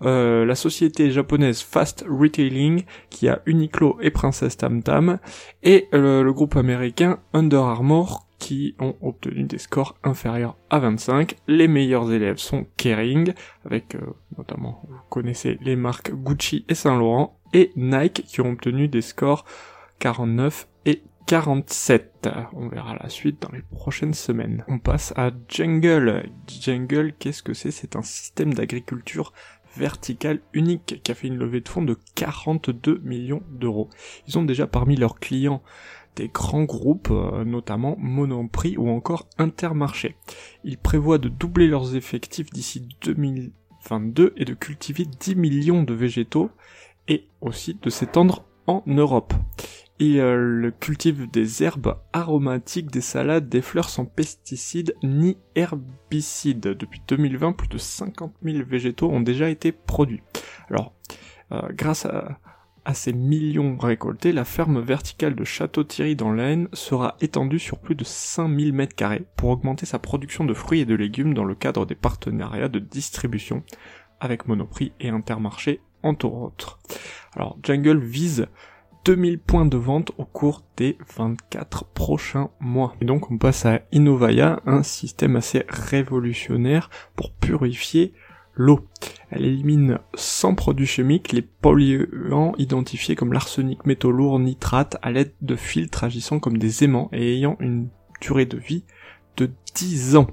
euh, 0.02 0.44
la 0.44 0.54
société 0.54 1.10
japonaise 1.10 1.60
Fast 1.60 2.04
Retailing 2.08 2.84
qui 3.10 3.28
a 3.28 3.40
Uniqlo 3.46 3.98
et 4.00 4.10
Princess 4.10 4.56
Tam 4.56 4.82
Tam 4.82 5.18
et 5.62 5.88
euh, 5.94 6.22
le 6.22 6.32
groupe 6.32 6.56
américain 6.56 7.18
Under 7.34 7.62
Armour 7.62 8.26
qui 8.42 8.74
ont 8.80 8.96
obtenu 9.02 9.44
des 9.44 9.58
scores 9.58 9.96
inférieurs 10.02 10.56
à 10.68 10.80
25. 10.80 11.36
Les 11.46 11.68
meilleurs 11.68 12.12
élèves 12.12 12.38
sont 12.38 12.66
Kering, 12.76 13.34
avec 13.64 13.96
notamment, 14.36 14.82
vous 14.88 14.96
connaissez 15.10 15.58
les 15.62 15.76
marques 15.76 16.12
Gucci 16.12 16.64
et 16.68 16.74
Saint 16.74 16.98
Laurent, 16.98 17.38
et 17.54 17.70
Nike 17.76 18.24
qui 18.26 18.40
ont 18.40 18.50
obtenu 18.50 18.88
des 18.88 19.00
scores 19.00 19.44
49 20.00 20.66
et 20.86 21.04
47. 21.28 22.28
On 22.54 22.66
verra 22.66 22.96
la 23.00 23.08
suite 23.08 23.40
dans 23.40 23.52
les 23.52 23.62
prochaines 23.62 24.12
semaines. 24.14 24.64
On 24.66 24.80
passe 24.80 25.12
à 25.14 25.30
Jungle. 25.48 26.28
Jungle, 26.48 27.12
qu'est-ce 27.16 27.44
que 27.44 27.54
c'est? 27.54 27.70
C'est 27.70 27.94
un 27.94 28.02
système 28.02 28.54
d'agriculture 28.54 29.32
verticale 29.76 30.40
unique 30.52 31.00
qui 31.04 31.12
a 31.12 31.14
fait 31.14 31.28
une 31.28 31.38
levée 31.38 31.60
de 31.60 31.68
fonds 31.68 31.84
de 31.84 31.96
42 32.16 33.00
millions 33.04 33.42
d'euros. 33.50 33.88
Ils 34.26 34.36
ont 34.36 34.44
déjà 34.44 34.66
parmi 34.66 34.96
leurs 34.96 35.20
clients 35.20 35.62
des 36.16 36.28
grands 36.28 36.64
groupes, 36.64 37.10
euh, 37.10 37.44
notamment 37.44 37.96
Monoprix 37.98 38.76
ou 38.76 38.88
encore 38.88 39.28
Intermarché. 39.38 40.16
Ils 40.64 40.78
prévoient 40.78 41.18
de 41.18 41.28
doubler 41.28 41.66
leurs 41.66 41.96
effectifs 41.96 42.50
d'ici 42.50 42.88
2022 43.02 44.34
et 44.36 44.44
de 44.44 44.54
cultiver 44.54 45.04
10 45.04 45.36
millions 45.36 45.82
de 45.82 45.94
végétaux 45.94 46.50
et 47.08 47.26
aussi 47.40 47.78
de 47.80 47.90
s'étendre 47.90 48.44
en 48.66 48.82
Europe. 48.86 49.34
Il 49.98 50.18
euh, 50.18 50.70
cultive 50.80 51.30
des 51.30 51.62
herbes 51.62 51.96
aromatiques, 52.12 52.90
des 52.90 53.00
salades, 53.00 53.48
des 53.48 53.62
fleurs 53.62 53.88
sans 53.88 54.04
pesticides 54.04 54.96
ni 55.02 55.38
herbicides. 55.54 56.60
Depuis 56.60 57.00
2020, 57.06 57.52
plus 57.52 57.68
de 57.68 57.78
50 57.78 58.34
000 58.42 58.64
végétaux 58.66 59.10
ont 59.10 59.20
déjà 59.20 59.48
été 59.48 59.70
produits. 59.70 60.22
Alors, 60.70 60.92
euh, 61.52 61.60
grâce 61.72 62.06
à, 62.06 62.38
ces 62.92 63.12
millions 63.12 63.76
récoltés, 63.78 64.32
la 64.32 64.44
ferme 64.44 64.80
verticale 64.80 65.34
de 65.34 65.44
Château-Thierry 65.44 66.16
dans 66.16 66.32
l'Aisne 66.32 66.68
sera 66.72 67.16
étendue 67.20 67.58
sur 67.58 67.78
plus 67.78 67.94
de 67.94 68.04
5000 68.04 68.72
mètres 68.72 68.96
carrés 68.96 69.24
pour 69.36 69.50
augmenter 69.50 69.86
sa 69.86 69.98
production 69.98 70.44
de 70.44 70.54
fruits 70.54 70.80
et 70.80 70.84
de 70.84 70.94
légumes 70.94 71.34
dans 71.34 71.44
le 71.44 71.54
cadre 71.54 71.86
des 71.86 71.94
partenariats 71.94 72.68
de 72.68 72.80
distribution 72.80 73.62
avec 74.20 74.46
Monoprix 74.46 74.92
et 75.00 75.08
Intermarché 75.08 75.80
entre 76.02 76.26
autres. 76.26 76.80
Alors 77.34 77.56
Jungle 77.62 77.98
vise 77.98 78.46
2000 79.04 79.38
points 79.38 79.66
de 79.66 79.76
vente 79.76 80.12
au 80.18 80.24
cours 80.24 80.62
des 80.76 80.96
24 81.16 81.86
prochains 81.86 82.50
mois. 82.60 82.94
Et 83.00 83.04
donc 83.04 83.30
on 83.30 83.38
passe 83.38 83.66
à 83.66 83.80
Innovaya, 83.92 84.60
un 84.66 84.82
système 84.82 85.36
assez 85.36 85.64
révolutionnaire 85.68 86.88
pour 87.16 87.32
purifier 87.32 88.12
l'eau. 88.54 88.80
Elle 89.30 89.46
élimine 89.46 89.98
sans 90.14 90.54
produits 90.54 90.86
chimiques 90.86 91.32
les 91.32 91.42
polluants 91.42 92.52
identifiés 92.58 93.16
comme 93.16 93.32
l'arsenic, 93.32 93.86
métaux 93.86 94.12
lourds, 94.12 94.38
nitrates 94.38 94.96
à 95.02 95.10
l'aide 95.10 95.32
de 95.40 95.56
filtres 95.56 96.04
agissant 96.04 96.38
comme 96.38 96.58
des 96.58 96.84
aimants 96.84 97.08
et 97.12 97.36
ayant 97.36 97.56
une 97.60 97.88
durée 98.20 98.46
de 98.46 98.58
vie 98.58 98.84
de 99.36 99.50
10 99.74 100.16
ans. 100.16 100.26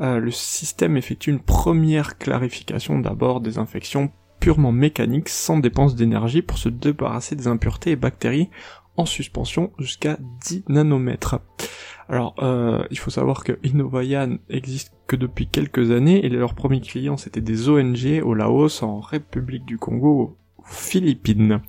Euh, 0.00 0.18
le 0.18 0.32
système 0.32 0.96
effectue 0.96 1.30
une 1.30 1.40
première 1.40 2.18
clarification 2.18 2.98
d'abord 2.98 3.40
des 3.40 3.58
infections 3.58 4.10
purement 4.40 4.72
mécanique 4.72 5.28
sans 5.28 5.58
dépense 5.58 5.94
d'énergie 5.94 6.42
pour 6.42 6.58
se 6.58 6.68
débarrasser 6.68 7.36
des 7.36 7.46
impuretés 7.46 7.92
et 7.92 7.96
bactéries 7.96 8.50
en 8.96 9.06
suspension 9.06 9.72
jusqu'à 9.78 10.18
10 10.44 10.64
nanomètres. 10.68 11.40
Alors, 12.08 12.34
euh, 12.42 12.84
il 12.90 12.98
faut 12.98 13.10
savoir 13.10 13.44
que 13.44 13.58
Innovayan 13.62 14.38
existe 14.50 14.92
que 15.06 15.16
depuis 15.16 15.46
quelques 15.46 15.90
années 15.90 16.24
et 16.24 16.28
leurs 16.28 16.54
premiers 16.54 16.80
clients 16.80 17.16
c'était 17.16 17.40
des 17.40 17.68
ONG 17.68 18.22
au 18.22 18.34
Laos, 18.34 18.82
en 18.82 19.00
République 19.00 19.64
du 19.64 19.78
Congo, 19.78 20.36
aux 20.58 20.64
Philippines. 20.64 21.60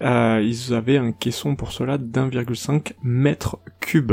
Euh, 0.00 0.42
ils 0.44 0.74
avaient 0.74 0.98
un 0.98 1.12
caisson 1.12 1.56
pour 1.56 1.72
cela 1.72 1.98
d'1,5 1.98 2.92
mètre 3.02 3.58
cube 3.80 4.12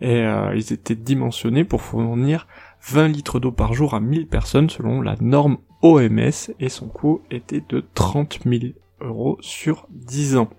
et 0.00 0.24
euh, 0.24 0.54
ils 0.54 0.72
étaient 0.72 0.94
dimensionnés 0.94 1.64
pour 1.64 1.82
fournir 1.82 2.46
20 2.88 3.08
litres 3.08 3.38
d'eau 3.38 3.52
par 3.52 3.74
jour 3.74 3.94
à 3.94 4.00
1000 4.00 4.26
personnes 4.28 4.70
selon 4.70 5.02
la 5.02 5.16
norme 5.20 5.58
OMS 5.82 6.52
et 6.58 6.68
son 6.68 6.88
coût 6.88 7.20
était 7.30 7.62
de 7.68 7.84
30 7.94 8.40
000 8.46 8.72
euros 9.00 9.36
sur 9.40 9.86
10 9.90 10.36
ans. 10.36 10.50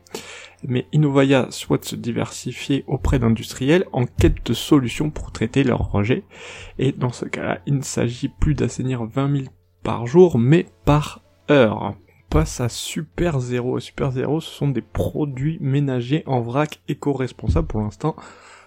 Mais 0.67 0.85
Innovaya 0.91 1.47
souhaite 1.49 1.85
se 1.85 1.95
diversifier 1.95 2.83
auprès 2.87 3.19
d'industriels 3.19 3.85
en 3.93 4.05
quête 4.05 4.45
de 4.45 4.53
solutions 4.53 5.09
pour 5.09 5.31
traiter 5.31 5.63
leurs 5.63 5.91
rejets. 5.91 6.23
Et 6.77 6.91
dans 6.91 7.11
ce 7.11 7.25
cas-là, 7.25 7.59
il 7.65 7.75
ne 7.75 7.81
s'agit 7.81 8.29
plus 8.29 8.53
d'assainir 8.53 9.03
20 9.03 9.35
000 9.35 9.47
par 9.83 10.05
jour, 10.05 10.37
mais 10.37 10.67
par 10.85 11.21
heure. 11.49 11.81
On 11.81 11.95
passe 12.29 12.61
à 12.61 12.69
Super 12.69 13.39
Zero. 13.39 13.79
Super 13.79 14.11
Zero, 14.11 14.39
ce 14.39 14.51
sont 14.51 14.69
des 14.69 14.81
produits 14.81 15.57
ménagers 15.61 16.23
en 16.27 16.41
vrac 16.41 16.79
éco-responsables 16.87 17.67
pour 17.67 17.81
l'instant 17.81 18.15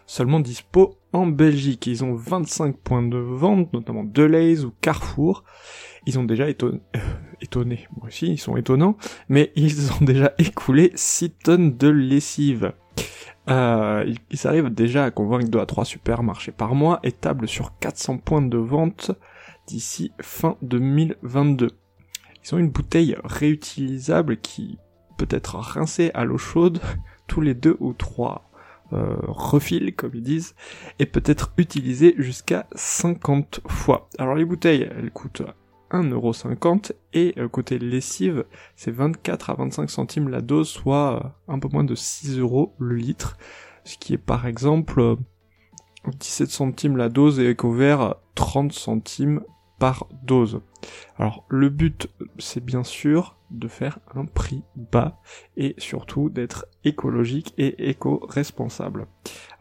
seulement 0.07 0.41
dispo 0.41 0.99
en 1.13 1.27
Belgique. 1.27 1.87
Ils 1.87 2.05
ont 2.05 2.15
25 2.15 2.77
points 2.77 3.03
de 3.03 3.17
vente, 3.17 3.73
notamment 3.73 4.05
Deleuze 4.05 4.65
ou 4.65 4.73
Carrefour. 4.81 5.45
Ils 6.07 6.19
ont 6.19 6.25
déjà 6.25 6.49
étonné, 6.49 6.81
euh, 6.97 7.01
étonné, 7.41 7.87
moi 7.97 8.09
aussi 8.09 8.27
ils 8.27 8.39
sont 8.39 8.57
étonnants, 8.57 8.97
mais 9.29 9.53
ils 9.57 9.93
ont 9.93 10.05
déjà 10.05 10.35
écoulé 10.39 10.93
6 10.95 11.31
tonnes 11.31 11.77
de 11.77 11.89
lessive. 11.89 12.73
Euh, 13.51 14.11
ils, 14.31 14.47
arrivent 14.47 14.71
déjà 14.71 15.05
à 15.05 15.11
convaincre 15.11 15.49
2 15.49 15.59
à 15.59 15.67
3 15.67 15.85
supermarchés 15.85 16.53
par 16.53 16.75
mois 16.75 17.01
et 17.03 17.13
tablent 17.13 17.49
sur 17.49 17.79
400 17.79 18.19
points 18.19 18.43
de 18.43 18.57
vente 18.57 19.11
d'ici 19.67 20.13
fin 20.21 20.57
2022. 20.63 21.69
Ils 22.43 22.55
ont 22.55 22.59
une 22.59 22.71
bouteille 22.71 23.17
réutilisable 23.25 24.39
qui 24.39 24.79
peut 25.17 25.29
être 25.31 25.57
rincée 25.57 26.11
à 26.15 26.25
l'eau 26.25 26.39
chaude 26.39 26.81
tous 27.27 27.41
les 27.41 27.55
deux 27.55 27.77
ou 27.81 27.93
trois 27.93 28.51
euh, 28.93 29.17
refil, 29.27 29.95
comme 29.95 30.13
ils 30.15 30.23
disent, 30.23 30.55
et 30.99 31.07
peut 31.07 31.23
être 31.25 31.53
utilisé 31.57 32.15
jusqu'à 32.19 32.67
50 32.75 33.61
fois. 33.67 34.09
Alors 34.19 34.35
les 34.35 34.45
bouteilles, 34.45 34.89
elles 34.97 35.11
coûtent 35.11 35.43
1,50€ 35.95 36.93
et 37.13 37.35
euh, 37.39 37.49
côté 37.49 37.79
lessive, 37.79 38.45
c'est 38.77 38.91
24 38.91 39.51
à 39.51 39.55
25 39.55 39.89
centimes 39.89 40.29
la 40.29 40.41
dose, 40.41 40.69
soit 40.69 41.25
euh, 41.25 41.53
un 41.53 41.59
peu 41.59 41.69
moins 41.69 41.85
de 41.85 41.95
6 41.95 42.39
euros 42.39 42.75
le 42.79 42.97
litre, 42.97 43.39
ce 43.85 43.97
qui 43.97 44.15
est 44.15 44.19
par 44.19 44.47
exemple 44.47 45.17
17 46.19 46.51
centimes 46.51 46.97
la 46.97 47.09
dose 47.09 47.39
et 47.41 47.51
EcoVert 47.51 48.17
30 48.35 48.73
centimes 48.73 49.43
par 49.79 50.07
dose. 50.23 50.61
Alors 51.17 51.45
le 51.49 51.69
but 51.69 52.09
c'est 52.39 52.65
bien 52.65 52.85
sûr 52.85 53.37
de 53.51 53.69
faire 53.69 54.01
un 54.15 54.25
prix 54.25 54.63
bas 54.75 55.21
et 55.57 55.75
surtout 55.79 56.29
d'être 56.29 56.67
écologique 56.85 57.55
et 57.57 57.91
éco-responsable. 57.91 59.07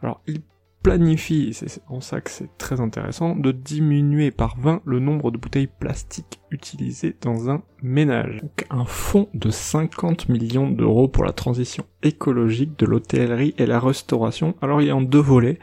Alors 0.02 0.20
il 0.26 0.42
planifie, 0.84 1.54
c'est 1.54 1.80
en 1.88 2.02
ça 2.02 2.20
que 2.20 2.30
c'est 2.30 2.58
très 2.58 2.78
intéressant, 2.78 3.34
de 3.34 3.52
diminuer 3.52 4.30
par 4.30 4.60
20 4.60 4.82
le 4.84 5.00
nombre 5.00 5.30
de 5.30 5.38
bouteilles 5.38 5.66
plastiques 5.66 6.40
utilisées 6.50 7.16
dans 7.22 7.48
un 7.48 7.62
ménage. 7.82 8.42
Donc 8.42 8.66
un 8.68 8.84
fonds 8.84 9.30
de 9.32 9.48
50 9.48 10.28
millions 10.28 10.70
d'euros 10.70 11.08
pour 11.08 11.24
la 11.24 11.32
transition 11.32 11.86
écologique 12.02 12.78
de 12.78 12.84
l'hôtellerie 12.84 13.54
et 13.56 13.64
la 13.64 13.80
restauration. 13.80 14.56
Alors 14.60 14.82
il 14.82 14.88
est 14.88 14.92
en 14.92 15.00
deux 15.00 15.18
volets, 15.18 15.58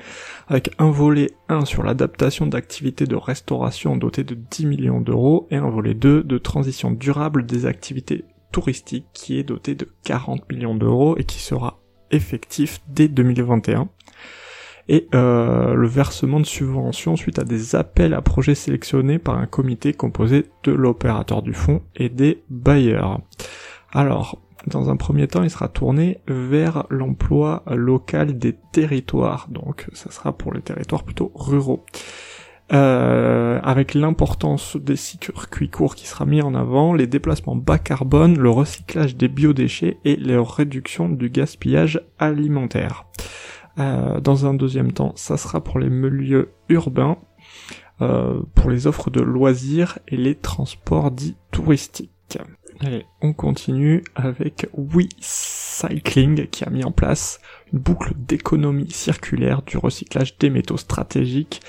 avec 0.47 0.71
un 0.79 0.89
volet 0.89 1.29
1 1.49 1.65
sur 1.65 1.83
l'adaptation 1.83 2.47
d'activités 2.47 3.05
de 3.05 3.15
restauration 3.15 3.97
doté 3.97 4.23
de 4.23 4.33
10 4.33 4.65
millions 4.65 5.01
d'euros, 5.01 5.47
et 5.51 5.57
un 5.57 5.69
volet 5.69 5.93
2 5.93 6.23
de 6.23 6.37
transition 6.39 6.89
durable 6.89 7.45
des 7.45 7.67
activités 7.67 8.25
touristiques 8.51 9.05
qui 9.13 9.37
est 9.37 9.43
doté 9.43 9.75
de 9.75 9.87
40 10.03 10.51
millions 10.51 10.75
d'euros 10.75 11.15
et 11.19 11.25
qui 11.25 11.39
sera 11.39 11.79
effectif 12.09 12.81
dès 12.89 13.07
2021 13.07 13.87
et 14.91 15.07
euh, 15.15 15.73
le 15.73 15.87
versement 15.87 16.41
de 16.41 16.45
subventions 16.45 17.15
suite 17.15 17.39
à 17.39 17.45
des 17.45 17.75
appels 17.77 18.13
à 18.13 18.21
projets 18.21 18.55
sélectionnés 18.55 19.19
par 19.19 19.37
un 19.37 19.45
comité 19.45 19.93
composé 19.93 20.47
de 20.63 20.73
l'opérateur 20.73 21.41
du 21.41 21.53
fonds 21.53 21.81
et 21.95 22.09
des 22.09 22.43
bailleurs. 22.49 23.21
Alors, 23.93 24.41
dans 24.67 24.89
un 24.89 24.97
premier 24.97 25.27
temps, 25.27 25.43
il 25.43 25.49
sera 25.49 25.69
tourné 25.69 26.19
vers 26.27 26.87
l'emploi 26.89 27.63
local 27.67 28.37
des 28.37 28.53
territoires, 28.73 29.47
donc 29.49 29.87
ça 29.93 30.11
sera 30.11 30.33
pour 30.33 30.53
les 30.53 30.61
territoires 30.61 31.03
plutôt 31.03 31.31
ruraux. 31.35 31.85
Euh, 32.73 33.61
avec 33.63 33.93
l'importance 33.93 34.75
des 34.75 34.97
circuits 34.97 35.69
courts 35.69 35.95
qui 35.95 36.05
sera 36.05 36.25
mis 36.25 36.41
en 36.41 36.53
avant, 36.53 36.93
les 36.93 37.07
déplacements 37.07 37.55
bas 37.55 37.79
carbone, 37.79 38.37
le 38.37 38.49
recyclage 38.49 39.15
des 39.15 39.29
biodéchets 39.29 39.97
et 40.03 40.17
la 40.17 40.41
réduction 40.41 41.07
du 41.07 41.29
gaspillage 41.29 42.01
alimentaire. 42.19 43.05
Euh, 43.81 44.19
dans 44.19 44.45
un 44.45 44.53
deuxième 44.53 44.91
temps, 44.91 45.13
ça 45.15 45.37
sera 45.37 45.63
pour 45.63 45.79
les 45.79 45.89
milieux 45.89 46.51
urbains, 46.69 47.17
euh, 48.01 48.41
pour 48.55 48.69
les 48.69 48.87
offres 48.87 49.09
de 49.09 49.21
loisirs 49.21 49.99
et 50.07 50.17
les 50.17 50.35
transports 50.35 51.11
dits 51.11 51.35
touristiques. 51.51 52.11
Allez, 52.79 53.05
on 53.21 53.33
continue 53.33 54.03
avec 54.15 54.67
WeCycling 54.75 56.47
qui 56.47 56.63
a 56.63 56.69
mis 56.69 56.83
en 56.83 56.91
place 56.91 57.39
une 57.71 57.79
boucle 57.79 58.13
d'économie 58.15 58.89
circulaire 58.89 59.61
du 59.61 59.77
recyclage 59.77 60.37
des 60.37 60.49
métaux 60.49 60.77
stratégiques 60.77 61.61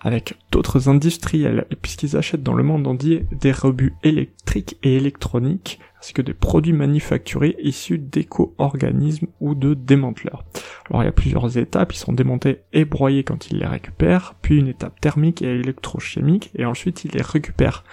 avec 0.00 0.36
d'autres 0.52 0.88
industriels, 0.88 1.66
puisqu'ils 1.82 2.16
achètent 2.16 2.42
dans 2.42 2.54
le 2.54 2.62
monde 2.62 2.86
entier 2.86 3.26
des 3.32 3.52
rebuts 3.52 3.94
électriques 4.02 4.78
et 4.82 4.96
électroniques, 4.96 5.80
ainsi 5.98 6.12
que 6.12 6.22
des 6.22 6.34
produits 6.34 6.72
manufacturés 6.72 7.56
issus 7.58 7.98
d'éco-organismes 7.98 9.26
ou 9.40 9.54
de 9.54 9.74
démanteleurs. 9.74 10.44
Alors 10.88 11.02
il 11.02 11.06
y 11.06 11.08
a 11.08 11.12
plusieurs 11.12 11.58
étapes, 11.58 11.92
ils 11.92 11.98
sont 11.98 12.12
démontés 12.12 12.62
et 12.72 12.84
broyés 12.84 13.24
quand 13.24 13.50
ils 13.50 13.58
les 13.58 13.66
récupèrent, 13.66 14.34
puis 14.40 14.58
une 14.58 14.68
étape 14.68 15.00
thermique 15.00 15.42
et 15.42 15.60
électrochimique, 15.60 16.50
et 16.54 16.64
ensuite 16.64 17.04
ils 17.04 17.12
les 17.12 17.22
récupèrent 17.22 17.84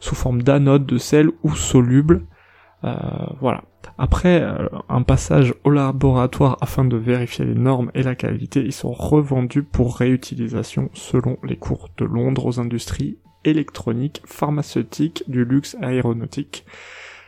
sous 0.00 0.14
forme 0.14 0.42
d'anode, 0.42 0.86
de 0.86 0.98
sel 0.98 1.30
ou 1.42 1.54
soluble. 1.54 2.26
Euh, 2.84 2.96
voilà. 3.40 3.62
Après 3.98 4.42
euh, 4.42 4.68
un 4.88 5.02
passage 5.02 5.54
au 5.62 5.70
laboratoire 5.70 6.56
afin 6.60 6.84
de 6.84 6.96
vérifier 6.96 7.44
les 7.44 7.54
normes 7.54 7.92
et 7.94 8.02
la 8.02 8.16
qualité, 8.16 8.60
ils 8.60 8.72
sont 8.72 8.92
revendus 8.92 9.62
pour 9.62 9.96
réutilisation 9.96 10.90
selon 10.92 11.38
les 11.44 11.56
cours 11.56 11.90
de 11.96 12.04
Londres 12.04 12.46
aux 12.46 12.60
industries 12.60 13.18
électroniques, 13.44 14.22
pharmaceutiques, 14.24 15.24
du 15.28 15.44
luxe 15.44 15.76
aéronautique 15.80 16.64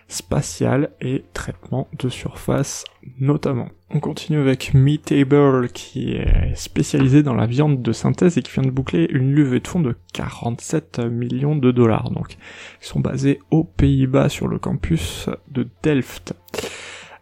spatial 0.08 0.90
et 1.00 1.24
traitement 1.32 1.88
de 1.98 2.08
surface 2.08 2.84
notamment. 3.18 3.68
On 3.90 4.00
continue 4.00 4.38
avec 4.38 4.74
Meatable 4.74 5.68
qui 5.68 6.12
est 6.12 6.54
spécialisé 6.54 7.22
dans 7.22 7.34
la 7.34 7.46
viande 7.46 7.82
de 7.82 7.92
synthèse 7.92 8.38
et 8.38 8.42
qui 8.42 8.52
vient 8.52 8.62
de 8.62 8.70
boucler 8.70 9.06
une 9.10 9.32
levée 9.32 9.60
de 9.60 9.68
fonds 9.68 9.80
de 9.80 9.96
47 10.12 11.00
millions 11.00 11.56
de 11.56 11.70
dollars. 11.70 12.10
Donc 12.10 12.36
ils 12.82 12.86
sont 12.86 13.00
basés 13.00 13.40
aux 13.50 13.64
Pays-Bas 13.64 14.28
sur 14.28 14.48
le 14.48 14.58
campus 14.58 15.28
de 15.50 15.68
Delft. 15.82 16.34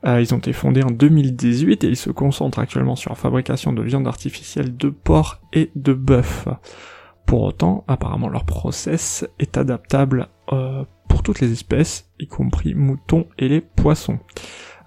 Euh, 0.04 0.20
ils 0.20 0.34
ont 0.34 0.38
été 0.38 0.52
fondés 0.52 0.82
en 0.82 0.90
2018 0.90 1.84
et 1.84 1.88
ils 1.88 1.96
se 1.96 2.10
concentrent 2.10 2.58
actuellement 2.58 2.96
sur 2.96 3.10
la 3.10 3.16
fabrication 3.16 3.72
de 3.72 3.82
viande 3.82 4.08
artificielle 4.08 4.76
de 4.76 4.88
porc 4.88 5.40
et 5.52 5.70
de 5.76 5.92
bœuf. 5.92 6.48
Pour 7.26 7.42
autant, 7.42 7.84
apparemment 7.86 8.28
leur 8.28 8.44
process 8.44 9.26
est 9.38 9.56
adaptable 9.56 10.28
euh, 10.52 10.84
pour 11.12 11.22
toutes 11.22 11.40
les 11.40 11.52
espèces, 11.52 12.10
y 12.18 12.26
compris 12.26 12.72
moutons 12.72 13.26
et 13.38 13.46
les 13.46 13.60
poissons. 13.60 14.18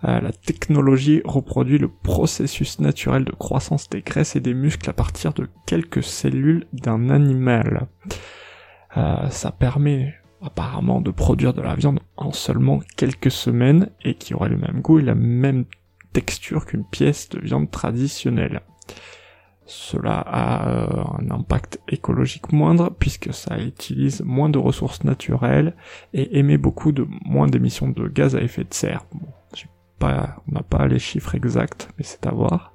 Euh, 0.05 0.19
la 0.19 0.31
technologie 0.31 1.21
reproduit 1.23 1.77
le 1.77 1.87
processus 1.87 2.79
naturel 2.79 3.25
de 3.25 3.31
croissance 3.31 3.91
des 3.91 4.01
graisses 4.01 4.35
et 4.35 4.39
des 4.39 4.55
muscles 4.55 4.89
à 4.89 4.93
partir 4.93 5.33
de 5.33 5.47
quelques 5.67 6.01
cellules 6.01 6.65
d'un 6.73 7.11
animal. 7.11 7.87
Euh, 8.97 9.29
ça 9.29 9.51
permet 9.51 10.15
apparemment 10.41 10.99
de 10.99 11.11
produire 11.11 11.53
de 11.53 11.61
la 11.61 11.75
viande 11.75 11.99
en 12.17 12.31
seulement 12.31 12.79
quelques 12.97 13.29
semaines 13.29 13.91
et 14.03 14.15
qui 14.15 14.33
aurait 14.33 14.49
le 14.49 14.57
même 14.57 14.81
goût 14.81 14.97
et 14.97 15.03
la 15.03 15.13
même 15.13 15.65
texture 16.11 16.65
qu'une 16.65 16.85
pièce 16.85 17.29
de 17.29 17.39
viande 17.39 17.69
traditionnelle. 17.69 18.61
Cela 19.65 20.19
a 20.19 20.69
euh, 20.69 21.03
un 21.19 21.31
impact 21.31 21.79
écologique 21.87 22.51
moindre 22.51 22.91
puisque 22.99 23.33
ça 23.33 23.57
utilise 23.59 24.21
moins 24.23 24.49
de 24.49 24.59
ressources 24.59 25.03
naturelles 25.03 25.75
et 26.13 26.37
émet 26.37 26.57
beaucoup 26.57 26.91
de 26.91 27.07
moins 27.25 27.47
d'émissions 27.47 27.89
de 27.89 28.07
gaz 28.07 28.35
à 28.35 28.41
effet 28.41 28.63
de 28.63 28.73
serre. 28.73 29.05
Bon, 29.11 29.27
pas, 29.97 30.37
on 30.47 30.55
n'a 30.55 30.63
pas 30.63 30.87
les 30.87 30.99
chiffres 30.99 31.35
exacts, 31.35 31.89
mais 31.97 32.03
c'est 32.03 32.27
à 32.27 32.31
voir. 32.31 32.71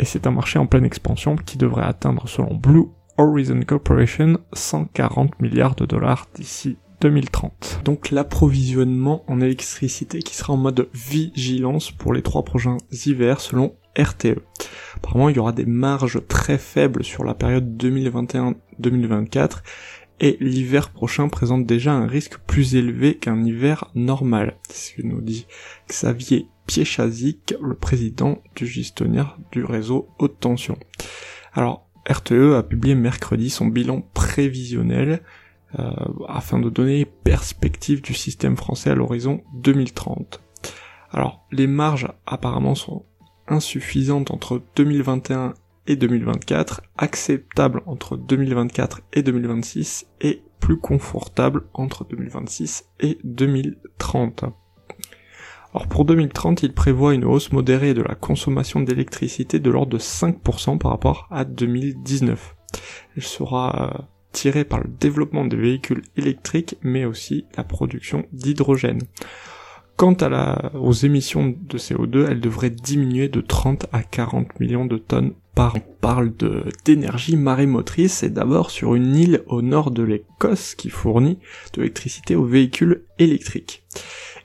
Et 0.00 0.04
c'est 0.04 0.26
un 0.26 0.32
marché 0.32 0.58
en 0.58 0.66
pleine 0.66 0.84
expansion 0.84 1.36
qui 1.36 1.56
devrait 1.56 1.84
atteindre, 1.84 2.28
selon 2.28 2.54
Blue 2.54 2.86
Horizon 3.16 3.60
Corporation, 3.66 4.38
140 4.52 5.40
milliards 5.40 5.76
de 5.76 5.86
dollars 5.86 6.26
d'ici 6.34 6.76
2030. 7.00 7.82
Donc 7.84 8.10
l'approvisionnement 8.10 9.24
en 9.28 9.40
électricité 9.40 10.20
qui 10.20 10.34
sera 10.34 10.52
en 10.52 10.56
mode 10.56 10.88
vigilance 10.92 11.90
pour 11.90 12.12
les 12.12 12.22
trois 12.22 12.44
prochains 12.44 12.78
hivers 13.06 13.40
selon 13.40 13.74
RTE. 13.98 14.40
Apparemment, 14.96 15.28
il 15.28 15.36
y 15.36 15.38
aura 15.38 15.52
des 15.52 15.66
marges 15.66 16.20
très 16.28 16.58
faibles 16.58 17.04
sur 17.04 17.24
la 17.24 17.34
période 17.34 17.76
2021-2024 17.82 19.62
et 20.20 20.36
l'hiver 20.40 20.90
prochain 20.90 21.28
présente 21.28 21.66
déjà 21.66 21.92
un 21.92 22.06
risque 22.06 22.38
plus 22.38 22.76
élevé 22.76 23.16
qu'un 23.16 23.44
hiver 23.44 23.90
normal. 23.94 24.56
C'est 24.68 24.92
ce 24.92 25.02
que 25.02 25.06
nous 25.06 25.20
dit 25.20 25.46
Xavier 25.88 26.46
Piechazik, 26.66 27.54
le 27.60 27.74
président 27.74 28.42
du 28.54 28.66
gestionnaire 28.66 29.38
du 29.52 29.64
réseau 29.64 30.08
haute 30.18 30.38
tension. 30.40 30.78
Alors, 31.52 31.88
RTE 32.08 32.54
a 32.56 32.62
publié 32.62 32.94
mercredi 32.94 33.50
son 33.50 33.66
bilan 33.66 34.02
prévisionnel 34.14 35.22
euh, 35.78 35.90
afin 36.28 36.58
de 36.58 36.70
donner 36.70 37.04
perspective 37.04 38.02
du 38.02 38.14
système 38.14 38.56
français 38.56 38.90
à 38.90 38.94
l'horizon 38.94 39.42
2030. 39.54 40.40
Alors, 41.10 41.46
les 41.50 41.66
marges 41.66 42.08
apparemment 42.26 42.74
sont 42.74 43.04
insuffisante 43.48 44.30
entre 44.30 44.62
2021 44.76 45.54
et 45.86 45.96
2024, 45.96 46.82
acceptable 46.96 47.82
entre 47.86 48.16
2024 48.16 49.02
et 49.12 49.22
2026 49.22 50.06
et 50.20 50.42
plus 50.60 50.78
confortable 50.78 51.64
entre 51.74 52.04
2026 52.04 52.88
et 53.00 53.18
2030. 53.24 54.44
Alors 55.74 55.88
pour 55.88 56.04
2030, 56.04 56.62
il 56.62 56.72
prévoit 56.72 57.14
une 57.14 57.24
hausse 57.24 57.52
modérée 57.52 57.94
de 57.94 58.02
la 58.02 58.14
consommation 58.14 58.80
d'électricité 58.80 59.58
de 59.58 59.70
l'ordre 59.70 59.92
de 59.92 59.98
5% 59.98 60.78
par 60.78 60.92
rapport 60.92 61.26
à 61.30 61.44
2019. 61.44 62.56
Elle 63.16 63.22
sera 63.22 63.92
euh, 63.92 64.02
tirée 64.32 64.64
par 64.64 64.80
le 64.80 64.88
développement 64.88 65.44
des 65.44 65.56
véhicules 65.56 66.02
électriques 66.16 66.76
mais 66.82 67.04
aussi 67.04 67.46
la 67.56 67.64
production 67.64 68.24
d'hydrogène. 68.32 69.00
Quant 69.96 70.14
à 70.14 70.28
la, 70.28 70.72
aux 70.74 70.92
émissions 70.92 71.54
de 71.56 71.78
CO2, 71.78 72.26
elles 72.28 72.40
devraient 72.40 72.70
diminuer 72.70 73.28
de 73.28 73.40
30 73.40 73.86
à 73.92 74.02
40 74.02 74.58
millions 74.58 74.86
de 74.86 74.98
tonnes 74.98 75.34
par 75.54 75.76
an. 75.76 75.78
On 75.78 75.94
parle 76.00 76.32
d'énergie 76.84 77.36
marémotrice 77.36 78.22
et 78.24 78.28
d'abord 78.28 78.70
sur 78.70 78.96
une 78.96 79.14
île 79.14 79.42
au 79.46 79.62
nord 79.62 79.92
de 79.92 80.02
l'Écosse 80.02 80.74
qui 80.74 80.90
fournit 80.90 81.38
de 81.72 81.80
l'électricité 81.80 82.34
aux 82.34 82.44
véhicules 82.44 83.04
électriques. 83.18 83.84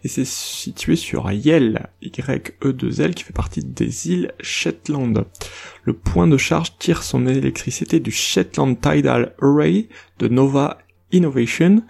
Et 0.04 0.08
c'est 0.08 0.26
situé 0.26 0.96
sur 0.96 1.30
Yell, 1.32 1.88
Y-E-2-L, 2.02 3.16
qui 3.16 3.24
fait 3.24 3.34
partie 3.34 3.62
des 3.62 4.12
îles 4.12 4.32
Shetland. 4.40 5.26
Le 5.84 5.94
point 5.94 6.28
de 6.28 6.38
charge 6.38 6.78
tire 6.78 7.04
son 7.04 7.28
électricité 7.28 8.00
du 8.00 8.12
Shetland 8.12 8.80
Tidal 8.80 9.36
Array 9.42 9.90
de 10.20 10.28
Nova 10.30 10.78
Innovation, 11.12 11.84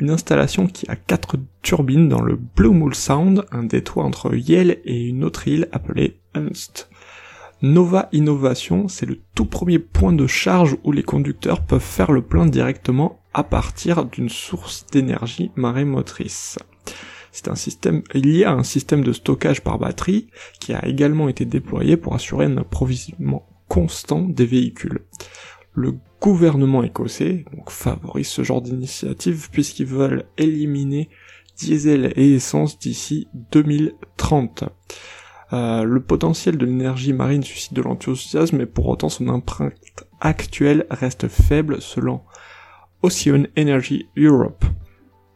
une 0.00 0.08
installation 0.08 0.66
qui 0.66 0.90
a 0.90 0.96
quatre 0.96 1.36
turbines 1.60 2.08
dans 2.08 2.22
le 2.22 2.36
Blue 2.36 2.70
Mool 2.70 2.94
Sound, 2.94 3.44
un 3.52 3.64
détroit 3.64 4.04
entre 4.04 4.34
Yale 4.34 4.78
et 4.86 4.98
une 4.98 5.24
autre 5.24 5.46
île 5.46 5.68
appelée 5.72 6.20
Unst. 6.34 6.88
Nova 7.60 8.08
Innovation, 8.12 8.88
c'est 8.88 9.04
le 9.04 9.18
tout 9.34 9.44
premier 9.44 9.78
point 9.78 10.14
de 10.14 10.26
charge 10.26 10.78
où 10.84 10.92
les 10.92 11.02
conducteurs 11.02 11.60
peuvent 11.60 11.82
faire 11.82 12.12
le 12.12 12.22
plein 12.22 12.46
directement 12.46 13.20
à 13.34 13.44
partir 13.44 14.06
d'une 14.06 14.30
source 14.30 14.86
d'énergie 14.90 15.50
marémotrice. 15.54 16.58
C'est 17.30 17.48
un 17.48 17.54
système, 17.54 18.02
il 18.14 18.34
y 18.34 18.44
a 18.44 18.52
un 18.52 18.62
système 18.62 19.04
de 19.04 19.12
stockage 19.12 19.60
par 19.60 19.78
batterie 19.78 20.28
qui 20.60 20.72
a 20.72 20.86
également 20.86 21.28
été 21.28 21.44
déployé 21.44 21.98
pour 21.98 22.14
assurer 22.14 22.46
un 22.46 22.56
approvisionnement 22.56 23.46
constant 23.68 24.22
des 24.22 24.46
véhicules. 24.46 25.00
Le 25.72 25.94
gouvernement 26.20 26.82
écossais 26.82 27.44
favorise 27.68 28.28
ce 28.28 28.42
genre 28.42 28.62
d'initiative 28.62 29.48
puisqu'ils 29.50 29.86
veulent 29.86 30.24
éliminer 30.36 31.08
diesel 31.56 32.12
et 32.16 32.34
essence 32.34 32.78
d'ici 32.78 33.28
2030. 33.52 34.64
Euh, 35.52 35.82
le 35.82 36.00
potentiel 36.00 36.56
de 36.56 36.66
l'énergie 36.66 37.12
marine 37.12 37.42
suscite 37.42 37.74
de 37.74 37.82
l'enthousiasme, 37.82 38.58
mais 38.58 38.66
pour 38.66 38.88
autant 38.88 39.08
son 39.08 39.28
empreinte 39.28 40.04
actuelle 40.20 40.86
reste 40.90 41.28
faible 41.28 41.80
selon 41.80 42.22
Ocean 43.02 43.44
Energy 43.58 44.08
Europe. 44.16 44.64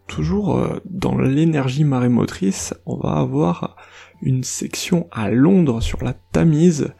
Toujours 0.07 0.57
euh, 0.57 0.81
dans 0.85 1.19
l'énergie 1.19 1.85
marémotrice, 1.85 2.75
on 2.87 2.97
va 2.97 3.15
avoir 3.15 3.77
une 4.23 4.45
section 4.45 5.09
à 5.11 5.31
Londres 5.31 5.81
sur 5.81 6.03
la 6.05 6.13
Tamise 6.13 6.95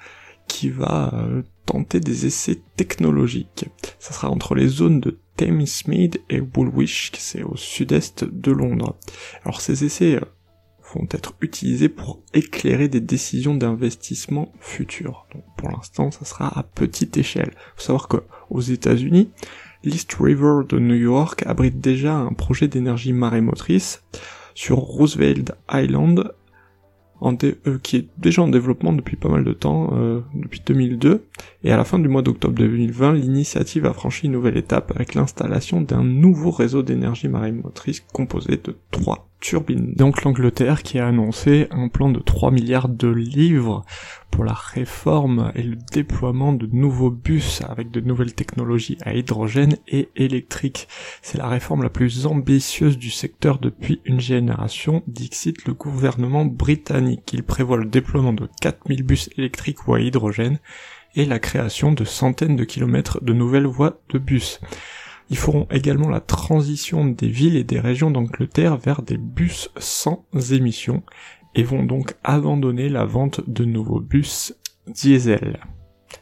qui 0.49 0.71
va 0.71 1.13
euh, 1.15 1.43
tenter 1.67 2.01
des 2.01 2.27
essais 2.27 2.61
technologiques. 2.77 3.67
Ça 3.99 4.13
sera 4.13 4.31
entre 4.31 4.55
les 4.55 4.69
zones 4.69 5.01
de 5.01 5.19
Thamesmead 5.37 6.21
et 6.31 6.41
Woolwich, 6.41 7.13
c'est 7.19 7.43
au 7.43 7.57
sud-est 7.57 8.25
de 8.25 8.53
Londres. 8.53 8.97
Alors 9.45 9.61
ces 9.61 9.85
essais 9.85 10.17
euh, 10.17 10.25
vont 10.95 11.09
être 11.11 11.35
utilisés 11.41 11.89
pour 11.89 12.23
éclairer 12.35 12.89
des 12.89 13.01
décisions 13.01 13.55
d'investissement 13.55 14.53
futures. 14.61 15.27
Pour 15.57 15.71
l'instant, 15.71 16.11
ça 16.11 16.25
sera 16.25 16.57
à 16.57 16.63
petite 16.63 17.17
échelle. 17.17 17.53
Faut 17.77 17.83
savoir 17.83 18.09
que 18.09 18.19
aux 18.51 18.61
États-Unis, 18.61 19.31
l'East 19.83 20.15
River 20.21 20.61
de 20.69 20.79
New 20.79 20.95
York 20.95 21.43
abrite 21.47 21.81
déjà 21.81 22.17
un 22.17 22.33
projet 22.33 22.69
d'énergie 22.69 23.13
marémotrice 23.13 24.05
sur 24.55 24.77
Roosevelt 24.77 25.53
Island 25.73 26.33
euh, 27.23 27.79
qui 27.83 27.97
est 27.97 28.09
déjà 28.19 28.43
en 28.43 28.49
développement 28.49 28.93
depuis 28.93 29.17
pas 29.17 29.29
mal 29.29 29.45
de 29.45 29.53
temps, 29.53 29.91
euh, 29.95 30.21
depuis 30.35 30.61
2002, 30.67 31.25
et 31.65 31.73
à 31.73 31.79
la 31.79 31.85
fin 31.85 31.99
du 31.99 32.09
mois 32.09 32.21
d'octobre 32.21 32.55
2020, 32.55 33.15
l'initiative 33.15 33.87
a 33.87 33.95
franchi 33.95 34.27
une 34.27 34.33
nouvelle 34.33 34.59
étape 34.59 34.93
avec 34.95 35.15
l'installation 35.15 35.81
d'un 35.81 36.05
nouveau 36.05 36.51
réseau 36.51 36.83
d'énergie 36.83 37.29
marine 37.29 37.63
motrice 37.63 38.05
composé 38.13 38.61
de 38.63 38.77
trois 38.91 39.29
turbines. 39.41 39.95
Donc 39.95 40.25
l'Angleterre 40.25 40.83
qui 40.83 40.99
a 40.99 41.07
annoncé 41.07 41.69
un 41.71 41.89
plan 41.89 42.11
de 42.11 42.21
3 42.21 42.51
milliards 42.51 42.89
de 42.89 43.09
livres 43.09 43.85
pour 44.31 44.45
la 44.45 44.53
réforme 44.53 45.53
et 45.55 45.63
le 45.63 45.77
déploiement 45.93 46.53
de 46.53 46.67
nouveaux 46.67 47.11
bus 47.11 47.63
avec 47.69 47.91
de 47.91 48.01
nouvelles 48.01 48.35
technologies 48.35 48.99
à 49.03 49.15
hydrogène 49.15 49.77
et 49.87 50.09
électrique. 50.17 50.89
C'est 51.23 51.39
la 51.39 51.49
réforme 51.49 51.83
la 51.83 51.91
plus 51.91 52.27
ambitieuse 52.27 52.99
du 52.99 53.11
secteur 53.11 53.59
depuis 53.59 54.01
une 54.05 54.21
génération, 54.21 55.03
dixit 55.07 55.65
le 55.67 55.75
gouvernement 55.75 56.45
britannique. 56.45 57.31
Il 57.33 57.43
prévoit 57.43 57.77
le 57.77 57.87
déploiement 57.87 58.33
de 58.33 58.49
4000 58.61 59.03
bus 59.03 59.31
électriques 59.39 59.87
ou 59.87 59.95
à 59.95 60.01
hydrogène 60.01 60.59
et 61.15 61.25
la 61.25 61.39
création 61.39 61.93
de 61.93 62.05
centaines 62.05 62.57
de 62.57 62.65
kilomètres 62.65 63.23
de 63.23 63.33
nouvelles 63.33 63.67
voies 63.67 64.01
de 64.11 64.19
bus. 64.19 64.61
Ils 65.31 65.39
feront 65.39 65.67
également 65.71 66.09
la 66.09 66.21
transition 66.21 67.05
des 67.05 67.29
villes 67.29 67.57
et 67.57 67.65
des 67.65 67.81
régions 67.81 68.11
d'Angleterre 68.11 68.77
vers 68.77 69.03
des 69.03 69.17
bus 69.17 69.71
sans 69.79 70.27
émissions 70.53 71.03
et 71.55 71.63
vont 71.63 71.85
donc 71.85 72.15
abandonner 72.25 72.89
la 72.89 73.05
vente 73.05 73.49
de 73.49 73.65
nouveaux 73.65 74.01
bus 74.01 74.55
diesel. 74.87 75.61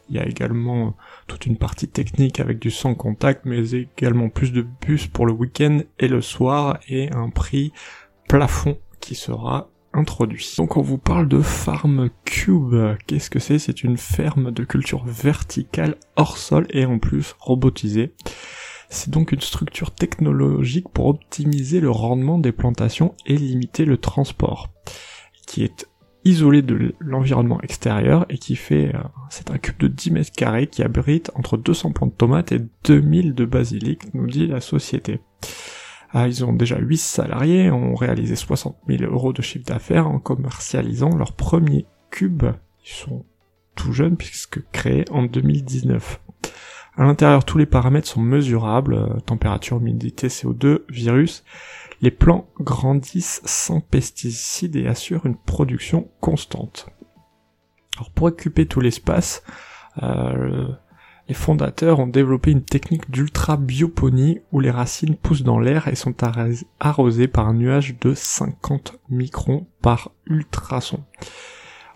Il 0.09 0.15
y 0.15 0.19
a 0.19 0.25
également 0.25 0.95
toute 1.27 1.45
une 1.45 1.57
partie 1.57 1.87
technique 1.87 2.39
avec 2.39 2.59
du 2.59 2.71
sans 2.71 2.95
contact, 2.95 3.45
mais 3.45 3.71
également 3.71 4.29
plus 4.29 4.51
de 4.51 4.61
bus 4.61 5.07
pour 5.07 5.25
le 5.25 5.33
week-end 5.33 5.79
et 5.99 6.07
le 6.07 6.21
soir 6.21 6.79
et 6.87 7.11
un 7.11 7.29
prix 7.29 7.73
plafond 8.27 8.77
qui 8.99 9.15
sera 9.15 9.69
Donc 10.57 10.77
on 10.77 10.81
vous 10.81 10.97
parle 10.97 11.27
de 11.27 11.39
Farm 11.41 12.09
Cube. 12.25 12.75
Qu'est-ce 13.05 13.29
que 13.29 13.39
c'est? 13.39 13.59
C'est 13.59 13.83
une 13.83 13.97
ferme 13.97 14.51
de 14.51 14.63
culture 14.63 15.03
verticale 15.05 15.95
hors 16.15 16.37
sol 16.37 16.65
et 16.71 16.85
en 16.85 16.97
plus 16.97 17.35
robotisée. 17.39 18.13
C'est 18.89 19.11
donc 19.11 19.31
une 19.31 19.41
structure 19.41 19.91
technologique 19.91 20.89
pour 20.89 21.07
optimiser 21.07 21.79
le 21.79 21.89
rendement 21.89 22.37
des 22.37 22.51
plantations 22.51 23.15
et 23.25 23.37
limiter 23.37 23.85
le 23.85 23.97
transport, 23.97 24.69
qui 25.47 25.63
est 25.63 25.87
isolé 26.25 26.61
de 26.61 26.93
l'environnement 26.99 27.61
extérieur 27.61 28.25
et 28.29 28.37
qui 28.37 28.55
fait, 28.55 28.95
euh, 28.95 28.99
c'est 29.29 29.51
un 29.51 29.57
cube 29.57 29.77
de 29.77 29.87
10 29.87 30.11
mètres 30.11 30.31
carrés 30.31 30.67
qui 30.67 30.83
abrite 30.83 31.31
entre 31.35 31.57
200 31.57 31.91
plants 31.91 32.07
de 32.07 32.13
tomates 32.13 32.51
et 32.51 32.61
2000 32.85 33.33
de 33.33 33.45
basilic, 33.45 34.13
nous 34.13 34.27
dit 34.27 34.47
la 34.47 34.61
société. 34.61 35.19
Ah, 36.13 36.27
ils 36.27 36.45
ont 36.45 36.53
déjà 36.53 36.77
8 36.77 36.97
salariés, 36.97 37.71
ont 37.71 37.95
réalisé 37.95 38.35
60 38.35 38.77
000 38.87 39.11
euros 39.11 39.33
de 39.33 39.41
chiffre 39.41 39.65
d'affaires 39.65 40.07
en 40.07 40.19
commercialisant 40.19 41.15
leur 41.15 41.33
premier 41.33 41.87
cube. 42.11 42.43
Ils 42.85 42.91
sont 42.91 43.25
tout 43.75 43.93
jeunes 43.93 44.15
puisque 44.15 44.61
créés 44.71 45.05
en 45.09 45.23
2019. 45.23 46.21
À 46.95 47.03
l'intérieur, 47.03 47.43
tous 47.43 47.57
les 47.57 47.65
paramètres 47.65 48.07
sont 48.07 48.21
mesurables, 48.21 49.21
température, 49.25 49.77
humidité, 49.77 50.27
CO2, 50.27 50.81
virus. 50.89 51.43
Les 52.01 52.11
plants 52.11 52.47
grandissent 52.59 53.41
sans 53.45 53.79
pesticides 53.79 54.75
et 54.75 54.87
assurent 54.87 55.25
une 55.25 55.37
production 55.37 56.11
constante. 56.19 56.89
Alors 57.97 58.11
pour 58.11 58.27
occuper 58.27 58.67
tout 58.67 58.81
l'espace, 58.81 59.43
euh, 60.03 60.67
les 61.29 61.33
fondateurs 61.33 61.99
ont 61.99 62.07
développé 62.07 62.51
une 62.51 62.63
technique 62.63 63.09
d'ultra-bioponie 63.09 64.39
où 64.51 64.59
les 64.59 64.71
racines 64.71 65.15
poussent 65.15 65.43
dans 65.43 65.59
l'air 65.59 65.87
et 65.87 65.95
sont 65.95 66.15
arrosées 66.79 67.27
par 67.27 67.47
un 67.47 67.53
nuage 67.53 67.97
de 67.99 68.13
50 68.13 68.99
microns 69.09 69.65
par 69.81 70.11
ultrason. 70.27 71.03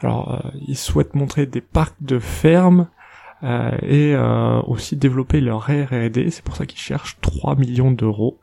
Alors, 0.01 0.35
euh, 0.45 0.49
ils 0.67 0.77
souhaitent 0.77 1.15
montrer 1.15 1.45
des 1.45 1.61
parcs 1.61 2.01
de 2.01 2.19
fermes 2.19 2.87
euh, 3.43 3.71
et 3.81 4.15
euh, 4.15 4.61
aussi 4.61 4.95
développer 4.95 5.41
leur 5.41 5.67
R&D. 5.67 6.29
C'est 6.31 6.43
pour 6.43 6.55
ça 6.55 6.65
qu'ils 6.65 6.79
cherchent 6.79 7.17
3 7.21 7.55
millions 7.55 7.91
d'euros 7.91 8.39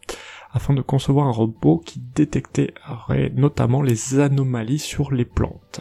afin 0.53 0.75
de 0.75 0.83
concevoir 0.83 1.27
un 1.27 1.33
robot 1.33 1.83
qui 1.85 2.01
détecterait 2.15 3.33
notamment 3.35 3.83
les 3.83 4.21
anomalies 4.21 4.79
sur 4.79 5.13
les 5.13 5.25
plantes. 5.25 5.81